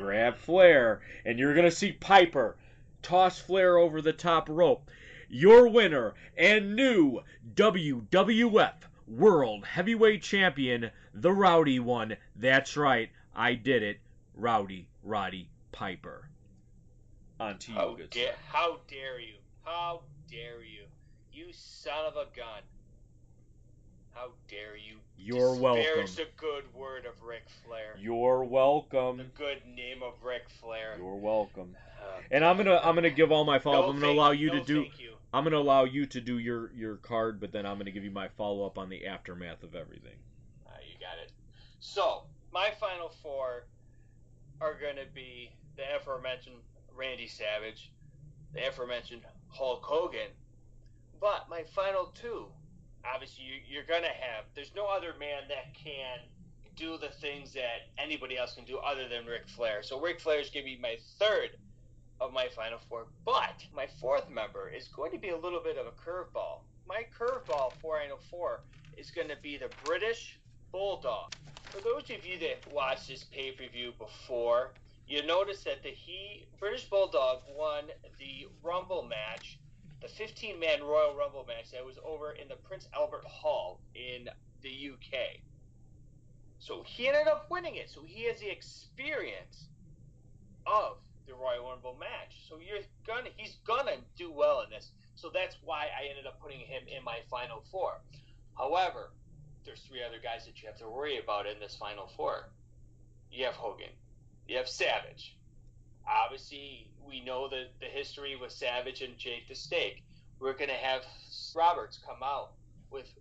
[0.00, 2.56] grab Flair, and you're going to see Piper
[3.02, 4.90] toss Flair over the top rope.
[5.28, 7.20] Your winner and new
[7.54, 8.74] WWF
[9.06, 12.16] World Heavyweight Champion, the Rowdy one.
[12.34, 14.00] That's right, I did it.
[14.34, 16.30] Rowdy Roddy Piper.
[17.38, 19.34] On to you, how, good da- how dare you?
[19.64, 20.84] How dare you?
[21.30, 22.62] You son of a gun.
[24.12, 24.98] How dare you?
[25.16, 25.82] You're welcome.
[25.82, 27.94] Disparage the good word of Ric Flair.
[27.98, 29.18] You're welcome.
[29.18, 30.96] The good name of Ric Flair.
[30.98, 31.76] You're welcome.
[32.00, 33.84] Uh, And I'm gonna I'm gonna give all my follow up.
[33.86, 35.12] no I'm gonna allow you no to do you.
[35.32, 38.10] I'm gonna allow you to do your your card, but then I'm gonna give you
[38.10, 40.16] my follow up on the aftermath of everything.
[40.66, 41.32] Uh, you got it.
[41.80, 43.64] So, my final four
[44.60, 46.56] are going to be the aforementioned
[46.94, 47.90] Randy Savage,
[48.52, 50.28] the aforementioned Hulk Hogan,
[51.20, 52.46] but my final two,
[53.04, 56.18] obviously, you, you're going to have, there's no other man that can
[56.76, 59.82] do the things that anybody else can do other than Ric Flair.
[59.82, 61.50] So, Ric Flair is going to be my third
[62.20, 65.78] of my final four, but my fourth member is going to be a little bit
[65.78, 66.60] of a curveball.
[66.86, 68.60] My curveball for final four
[68.96, 70.38] is going to be the British
[70.72, 71.34] Bulldog.
[71.64, 74.72] For those of you that watched this pay per view before,
[75.06, 77.84] you notice that the he British Bulldog won
[78.18, 79.58] the Rumble match,
[80.00, 84.28] the 15 man Royal Rumble match that was over in the Prince Albert Hall in
[84.62, 85.40] the UK.
[86.58, 87.90] So he ended up winning it.
[87.90, 89.68] So he has the experience
[90.66, 92.46] of the Royal Rumble match.
[92.48, 94.90] So you're gonna he's gonna do well in this.
[95.14, 98.00] So that's why I ended up putting him in my final four.
[98.56, 99.10] However,
[99.64, 102.48] there's three other guys that you have to worry about in this final four.
[103.30, 103.92] You have Hogan.
[104.48, 105.36] You have Savage.
[106.06, 110.04] Obviously, we know the, the history with Savage and Jake the Snake.
[110.38, 111.02] We're going to have
[111.56, 112.52] Roberts come out
[112.90, 113.12] with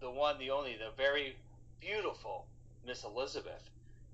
[0.00, 1.36] the one, the only, the very
[1.80, 2.46] beautiful
[2.86, 3.62] Miss Elizabeth.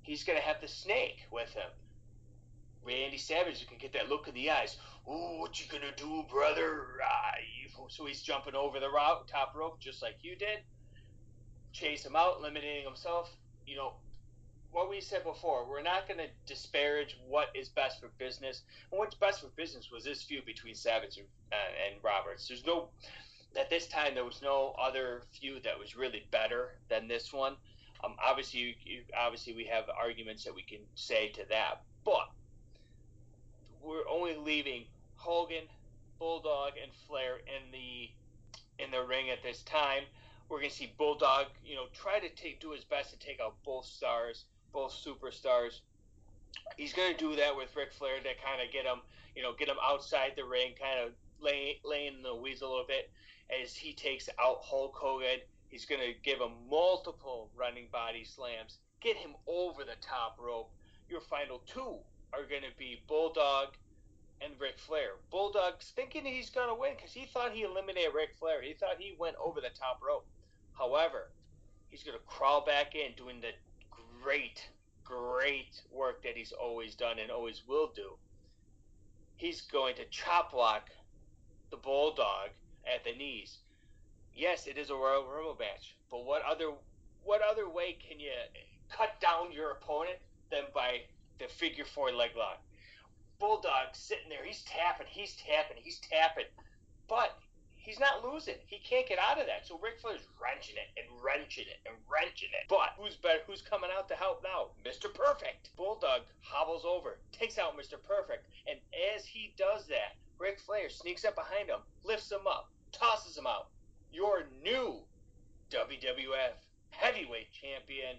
[0.02, 1.70] He's going to have the Snake with him.
[2.84, 4.76] Randy Savage can get that look in the eyes.
[5.08, 6.86] Ooh, what you gonna do, brother?
[7.04, 7.32] Ah,
[7.88, 10.60] so he's jumping over the route, top rope just like you did.
[11.72, 13.30] chase him out, eliminating himself.
[13.66, 13.92] You know,
[14.72, 18.62] what we said before, we're not going to disparage what is best for business.
[18.90, 22.48] And what's best for business was this feud between Savage and, uh, and Roberts.
[22.48, 22.88] There's no,
[23.58, 27.56] at this time, there was no other feud that was really better than this one.
[28.02, 32.30] Um, obviously, you, obviously, we have arguments that we can say to that, but
[33.82, 34.84] we're only leaving
[35.16, 35.64] Hogan,
[36.18, 38.10] Bulldog, and Flair in the
[38.82, 40.02] in the ring at this time.
[40.48, 43.54] We're gonna see Bulldog, you know, try to take do his best to take out
[43.64, 45.80] both stars, both superstars.
[46.76, 49.00] He's gonna do that with Ric Flair to kind of get him,
[49.36, 52.86] you know, get him outside the ring, kind of lay, laying the weeds a little
[52.86, 53.10] bit
[53.62, 55.40] as he takes out Hulk Hogan.
[55.68, 60.70] He's gonna give him multiple running body slams, get him over the top rope.
[61.08, 61.98] Your final two
[62.32, 63.76] are gonna be Bulldog
[64.44, 65.12] and Ric Flair.
[65.30, 68.62] Bulldog's thinking he's going to win because he thought he eliminated Ric Flair.
[68.62, 70.26] He thought he went over the top rope.
[70.76, 71.30] However,
[71.90, 73.50] he's going to crawl back in doing the
[74.22, 74.68] great,
[75.04, 78.12] great work that he's always done and always will do.
[79.36, 80.90] He's going to chop block
[81.70, 82.50] the Bulldog
[82.86, 83.58] at the knees.
[84.34, 86.70] Yes, it is a Royal Rumble match, but what other
[87.24, 88.32] what other way can you
[88.90, 90.18] cut down your opponent
[90.50, 91.02] than by
[91.38, 92.60] the figure four leg lock?
[93.38, 94.44] Bulldog sitting there.
[94.44, 95.06] He's tapping.
[95.08, 95.76] He's tapping.
[95.82, 96.46] He's tapping.
[97.08, 97.38] But
[97.82, 98.54] he's not losing.
[98.66, 99.66] He can't get out of that.
[99.66, 102.66] So Ric Flair's wrenching it and wrenching it and wrenching it.
[102.68, 103.40] But who's better?
[103.46, 104.70] Who's coming out to help now?
[104.88, 105.12] Mr.
[105.12, 105.70] Perfect.
[105.76, 108.00] Bulldog hobbles over, takes out Mr.
[108.02, 108.78] Perfect, and
[109.14, 113.46] as he does that, Ric Flair sneaks up behind him, lifts him up, tosses him
[113.46, 113.68] out.
[114.12, 114.96] Your new
[115.70, 116.56] WWF
[116.90, 118.16] Heavyweight Champion,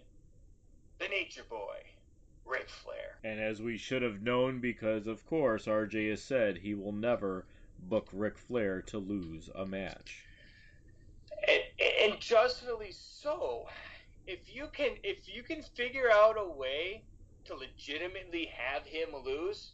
[0.99, 1.77] the Nature Boy.
[2.45, 3.19] Ric Flair.
[3.23, 7.45] And as we should have known, because of course RJ has said he will never
[7.79, 10.23] book Ric Flair to lose a match.
[11.47, 13.65] And, and justly so.
[14.25, 17.03] If you can, if you can figure out a way
[17.45, 19.73] to legitimately have him lose,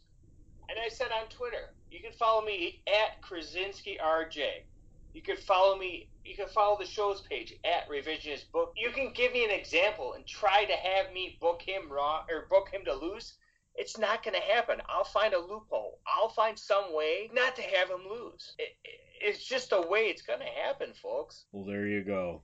[0.68, 4.64] and I said on Twitter, you can follow me at Krasinski RJ.
[5.12, 6.08] You can follow me.
[6.24, 8.72] You can follow the show's page at Revisionist Book.
[8.76, 12.46] You can give me an example and try to have me book him wrong or
[12.48, 13.34] book him to lose.
[13.74, 14.80] It's not going to happen.
[14.88, 15.98] I'll find a loophole.
[16.06, 18.54] I'll find some way not to have him lose.
[18.58, 21.44] It, it, it's just a way it's going to happen, folks.
[21.52, 22.42] Well, there you go.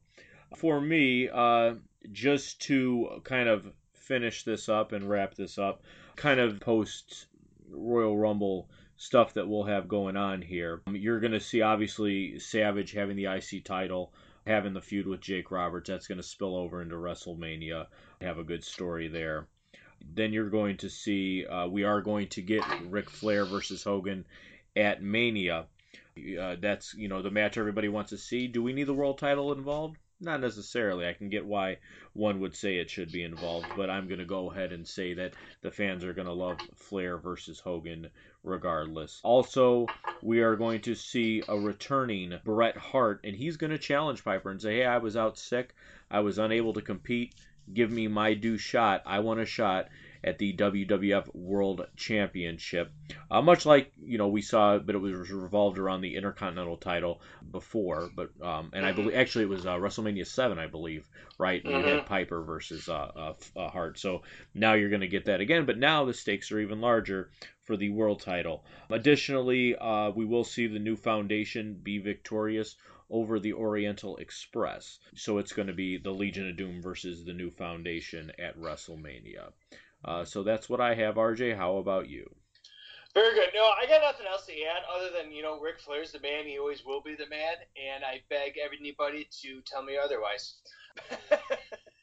[0.57, 1.75] For me, uh,
[2.13, 5.83] just to kind of finish this up and wrap this up,
[6.15, 7.27] kind of post
[7.69, 10.83] Royal Rumble stuff that we'll have going on here.
[10.91, 14.13] You're going to see, obviously, Savage having the IC title,
[14.47, 15.89] having the feud with Jake Roberts.
[15.89, 17.87] That's going to spill over into WrestleMania.
[18.21, 19.49] Have a good story there.
[20.15, 24.25] Then you're going to see, uh, we are going to get Ric Flair versus Hogan
[24.77, 25.67] at Mania.
[26.41, 28.49] Uh, that's, you know, the match everybody wants to see.
[28.49, 29.99] Do we need the world title involved?
[30.19, 31.07] Not necessarily.
[31.07, 31.77] I can get why
[32.15, 35.13] one would say it should be involved, but I'm going to go ahead and say
[35.13, 38.09] that the fans are going to love Flair versus Hogan
[38.43, 39.21] regardless.
[39.23, 39.87] Also,
[40.23, 44.51] we are going to see a returning Bret Hart, and he's going to challenge Piper
[44.51, 45.75] and say, Hey, I was out sick.
[46.11, 47.35] I was unable to compete.
[47.73, 49.03] Give me my due shot.
[49.07, 49.89] I want a shot
[50.27, 52.93] at the WWF World Championship.
[53.31, 57.21] Uh, much like you know we saw, but it was revolved around the Intercontinental title
[57.51, 58.11] before.
[58.15, 61.09] But um, and I believe actually it was uh, WrestleMania seven, I believe,
[61.39, 61.63] right?
[61.63, 61.77] Mm-hmm.
[61.77, 63.99] You had Piper versus uh, uh, uh, Hart.
[63.99, 67.31] So now you're going to get that again, but now the stakes are even larger
[67.63, 68.65] for the world title.
[68.91, 72.77] Additionally, uh, we will see the new foundation be victorious
[73.11, 74.99] over the Oriental Express.
[75.15, 79.53] So it's going to be the Legion of Doom versus the New Foundation at WrestleMania.
[80.05, 81.57] Uh, so that's what I have, RJ.
[81.57, 82.29] How about you?
[83.15, 83.49] Very good.
[83.55, 86.45] No, I got nothing else to add other than you know Ric Flair's the man.
[86.45, 90.57] He always will be the man, and I beg everybody to tell me otherwise.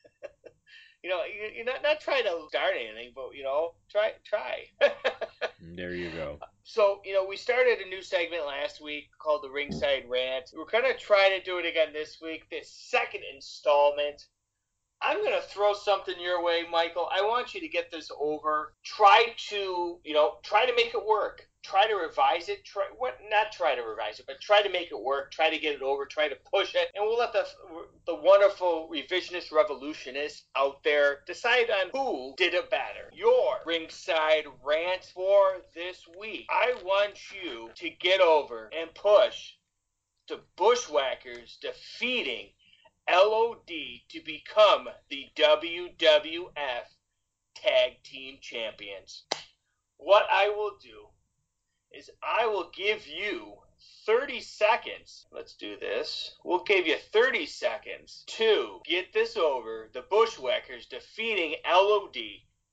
[1.03, 1.21] you know,
[1.55, 4.65] you're not not trying to start anything, but you know, try try.
[5.75, 6.39] there you go.
[6.63, 10.51] So you know, we started a new segment last week called the Ringside Rant.
[10.55, 12.49] We're gonna try to do it again this week.
[12.49, 14.25] This second installment
[15.03, 17.09] I'm going to throw something your way, Michael.
[17.13, 18.73] I want you to get this over.
[18.85, 21.47] Try to, you know, try to make it work.
[21.63, 22.65] Try to revise it.
[22.65, 23.17] Try what?
[23.29, 25.31] Not try to revise it, but try to make it work.
[25.31, 26.05] Try to get it over.
[26.05, 27.47] Try to push it, and we'll let the
[28.05, 33.09] the wonderful revisionist revolutionists out there decide on who did it better.
[33.13, 36.47] Your ringside rant for this week.
[36.49, 39.53] I want you to get over and push
[40.27, 42.49] the Bushwhackers defeating
[43.09, 43.67] LOD
[44.09, 46.85] to become the WWF
[47.55, 49.23] Tag Team Champions.
[49.97, 51.07] What I will do
[51.93, 53.53] is I will give you
[54.05, 55.25] 30 seconds.
[55.31, 56.35] Let's do this.
[56.43, 59.89] We'll give you 30 seconds to get this over.
[59.93, 62.17] The Bushwhackers defeating LOD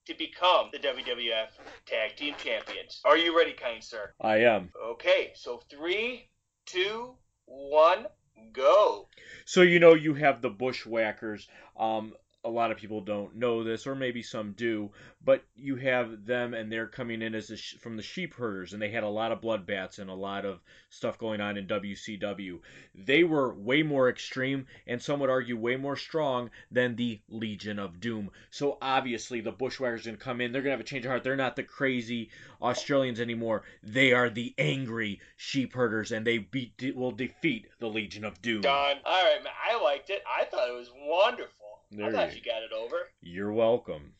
[0.06, 1.48] to become the WWF
[1.86, 3.00] Tag Team Champions.
[3.04, 4.12] Are you ready, kind sir?
[4.20, 4.70] I am.
[4.82, 6.28] Okay, so three,
[6.66, 7.14] two,
[7.44, 8.06] one,
[8.52, 9.08] go.
[9.44, 11.48] So you know you have the Bushwhackers.
[11.78, 12.14] Um,
[12.44, 14.90] a lot of people don't know this, or maybe some do,
[15.22, 18.80] but you have them and they're coming in as sh- from the sheep herders, and
[18.80, 22.58] they had a lot of bloodbaths and a lot of stuff going on in WCW.
[22.94, 27.78] They were way more extreme, and some would argue way more strong than the Legion
[27.78, 28.30] of Doom.
[28.50, 30.52] So obviously the Bushwhackers gonna come in.
[30.52, 31.24] They're gonna have a change of heart.
[31.24, 32.30] They're not the crazy
[32.62, 33.64] Australians anymore.
[33.82, 38.62] They are the angry sheep herders, and they beat will defeat the Legion of Doom.
[38.62, 38.96] Done.
[39.04, 39.52] All right, man.
[39.70, 40.22] I liked it.
[40.26, 41.59] I thought it was wonderful.
[41.92, 43.10] I thought you- you got it over.
[43.20, 44.14] You're welcome.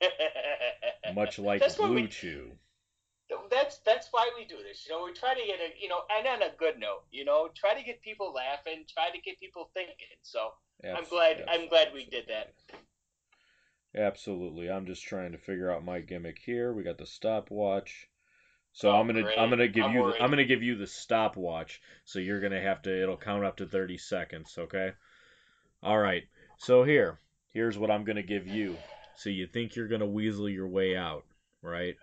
[1.14, 2.58] Much like That's Blue we- Chew.
[3.50, 4.86] that's that's why we do this.
[4.86, 7.24] You know, we try to get a you know, and on a good note, you
[7.24, 9.96] know, try to get people laughing, try to get people thinking.
[10.22, 10.52] So
[10.84, 12.54] I'm glad I'm glad we did that.
[13.94, 14.70] Absolutely.
[14.70, 16.72] I'm just trying to figure out my gimmick here.
[16.72, 18.08] We got the stopwatch.
[18.72, 19.38] So Oh, I'm gonna great.
[19.38, 20.16] I'm gonna give I'm you worried.
[20.16, 21.80] the, I'm gonna give you the stopwatch.
[22.04, 24.56] So you're gonna have to it'll count up to 30 seconds.
[24.56, 24.92] Okay.
[25.82, 26.24] All right.
[26.58, 27.18] So here
[27.52, 28.76] here's what I'm gonna give you.
[29.16, 31.24] So you think you're gonna weasel your way out,
[31.62, 31.96] right?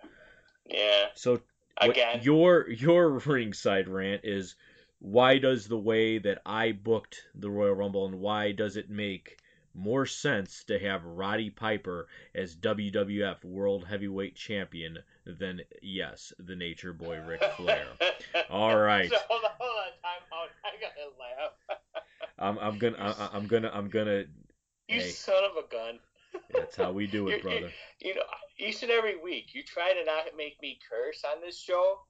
[0.66, 1.06] Yeah.
[1.14, 1.40] So
[1.80, 2.20] Again.
[2.22, 4.54] your your ringside rant is
[4.98, 9.38] why does the way that I booked the Royal Rumble and why does it make
[9.74, 16.94] more sense to have Roddy Piper as WWF World Heavyweight Champion than yes, the Nature
[16.94, 17.86] Boy Ric Flair.
[18.50, 19.10] All right.
[19.10, 20.48] So, hold on, hold on, time out.
[20.64, 21.78] I gotta laugh.
[22.38, 24.24] I'm I'm gonna I, I'm gonna I'm gonna
[24.88, 25.10] You Hey.
[25.10, 25.98] son of a gun.
[26.50, 27.58] that's how we do it, You're- brother.
[27.60, 28.22] you're- You know,
[28.58, 32.00] each and every week you try to not make me curse on this show,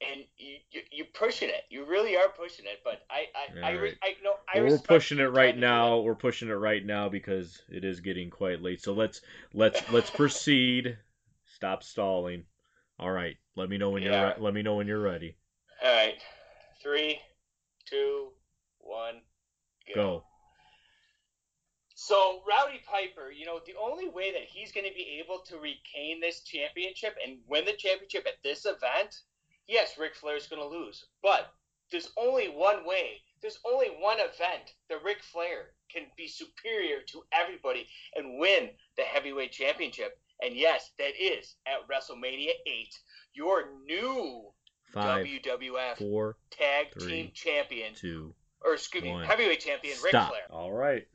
[0.00, 1.64] and you, you you're pushing it.
[1.70, 2.80] You really are pushing it.
[2.84, 3.98] But I I I, Alright.
[4.02, 5.98] I know I Well, we're pushing it right now.
[5.98, 8.80] We're pushing it right now because it is getting quite late.
[8.80, 9.20] So let's
[9.52, 10.96] let's let's proceed.
[11.46, 12.44] Stop stalling.
[13.00, 13.36] All right.
[13.56, 15.36] Let me know when you're re- let me know when you're ready.
[15.82, 16.14] All right,
[16.82, 17.18] three,
[17.84, 18.28] two,
[18.78, 19.20] one,
[19.94, 20.24] Go.
[22.08, 25.58] So Rowdy Piper, you know, the only way that he's going to be able to
[25.58, 29.20] regain this championship and win the championship at this event,
[29.66, 31.52] yes, Ric Flair's going to lose, but
[31.90, 33.20] there's only one way.
[33.42, 37.86] There's only one event that Ric Flair can be superior to everybody
[38.16, 40.18] and win the heavyweight championship.
[40.42, 42.98] And yes, that is at WrestleMania 8,
[43.34, 44.44] your new
[44.94, 48.34] Five, WWF four, Tag three, Team Champion, two.
[48.64, 49.20] or excuse me.
[49.26, 50.48] Heavyweight Champion Ric Flair.
[50.50, 51.06] All right.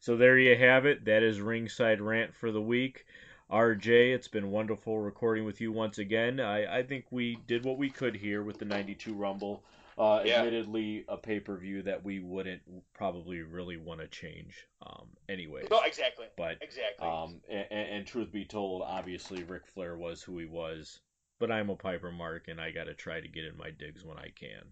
[0.00, 1.04] So there you have it.
[1.04, 3.04] That is ringside rant for the week.
[3.50, 6.38] RJ, it's been wonderful recording with you once again.
[6.38, 9.62] I, I think we did what we could here with the 92 Rumble.
[9.96, 10.38] Uh, Yeah.
[10.42, 12.62] Admittedly, a pay per view that we wouldn't
[12.94, 15.66] probably really want to change um, anyway.
[15.70, 16.26] No, exactly.
[16.36, 17.08] But Exactly.
[17.08, 21.00] um, and, and truth be told, obviously Ric Flair was who he was.
[21.40, 24.04] But I'm a Piper Mark, and I got to try to get in my digs
[24.04, 24.62] when I can.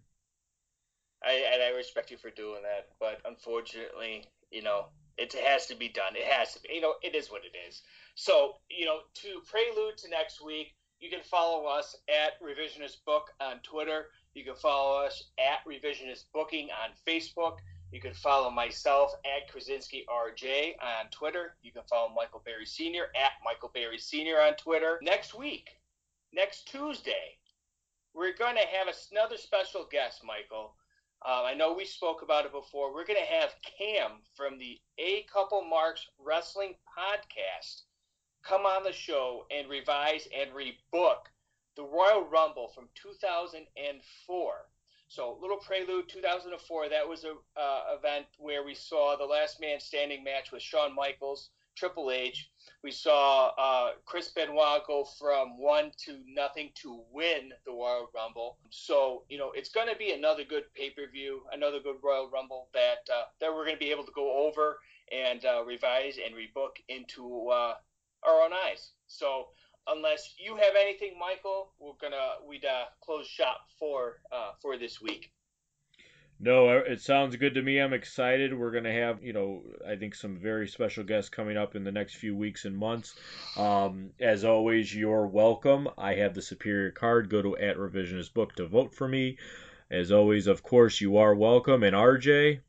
[1.24, 4.86] I, and I respect you for doing that, but unfortunately, you know,
[5.18, 6.14] it has to be done.
[6.14, 6.74] It has to be.
[6.74, 7.82] You know, it is what it is.
[8.14, 13.30] So, you know, to prelude to next week, you can follow us at Revisionist Book
[13.40, 14.06] on Twitter.
[14.34, 17.58] You can follow us at Revisionist Booking on Facebook.
[17.92, 21.56] You can follow myself at Krasinski RJ on Twitter.
[21.62, 23.04] You can follow Michael Berry Sr.
[23.14, 24.40] at Michael Berry Sr.
[24.40, 24.98] on Twitter.
[25.02, 25.68] Next week,
[26.32, 27.38] next Tuesday,
[28.12, 30.74] we're going to have another special guest, Michael.
[31.26, 32.94] Uh, I know we spoke about it before.
[32.94, 37.82] We're going to have Cam from the A Couple Marks Wrestling Podcast
[38.46, 41.26] come on the show and revise and rebook
[41.76, 44.52] the Royal Rumble from 2004.
[45.08, 46.88] So, little prelude 2004.
[46.88, 50.94] That was a uh, event where we saw the Last Man Standing match with Shawn
[50.94, 52.50] Michaels, Triple H.
[52.82, 58.58] We saw uh, Chris Benoit go from one to nothing to win the Royal Rumble.
[58.70, 62.28] So you know it's going to be another good pay per view, another good Royal
[62.30, 64.78] Rumble that uh, that we're going to be able to go over
[65.12, 67.74] and uh, revise and rebook into uh,
[68.24, 68.90] our own eyes.
[69.06, 69.48] So
[69.86, 75.00] unless you have anything, Michael, we're gonna we'd uh, close shop for uh, for this
[75.00, 75.30] week.
[76.38, 77.78] No, uh, it sounds good to me.
[77.78, 78.56] I'm excited.
[78.56, 81.82] We're going to have, you know, I think some very special guests coming up in
[81.82, 83.14] the next few weeks and months.
[83.56, 85.88] Um, as always, you're welcome.
[85.96, 87.30] I have the superior card.
[87.30, 89.38] Go to at revisionist book to vote for me.
[89.90, 91.82] As always, of course, you are welcome.
[91.82, 92.60] And RJ,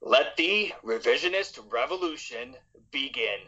[0.00, 2.56] Let the revisionist revolution
[2.90, 3.38] begin.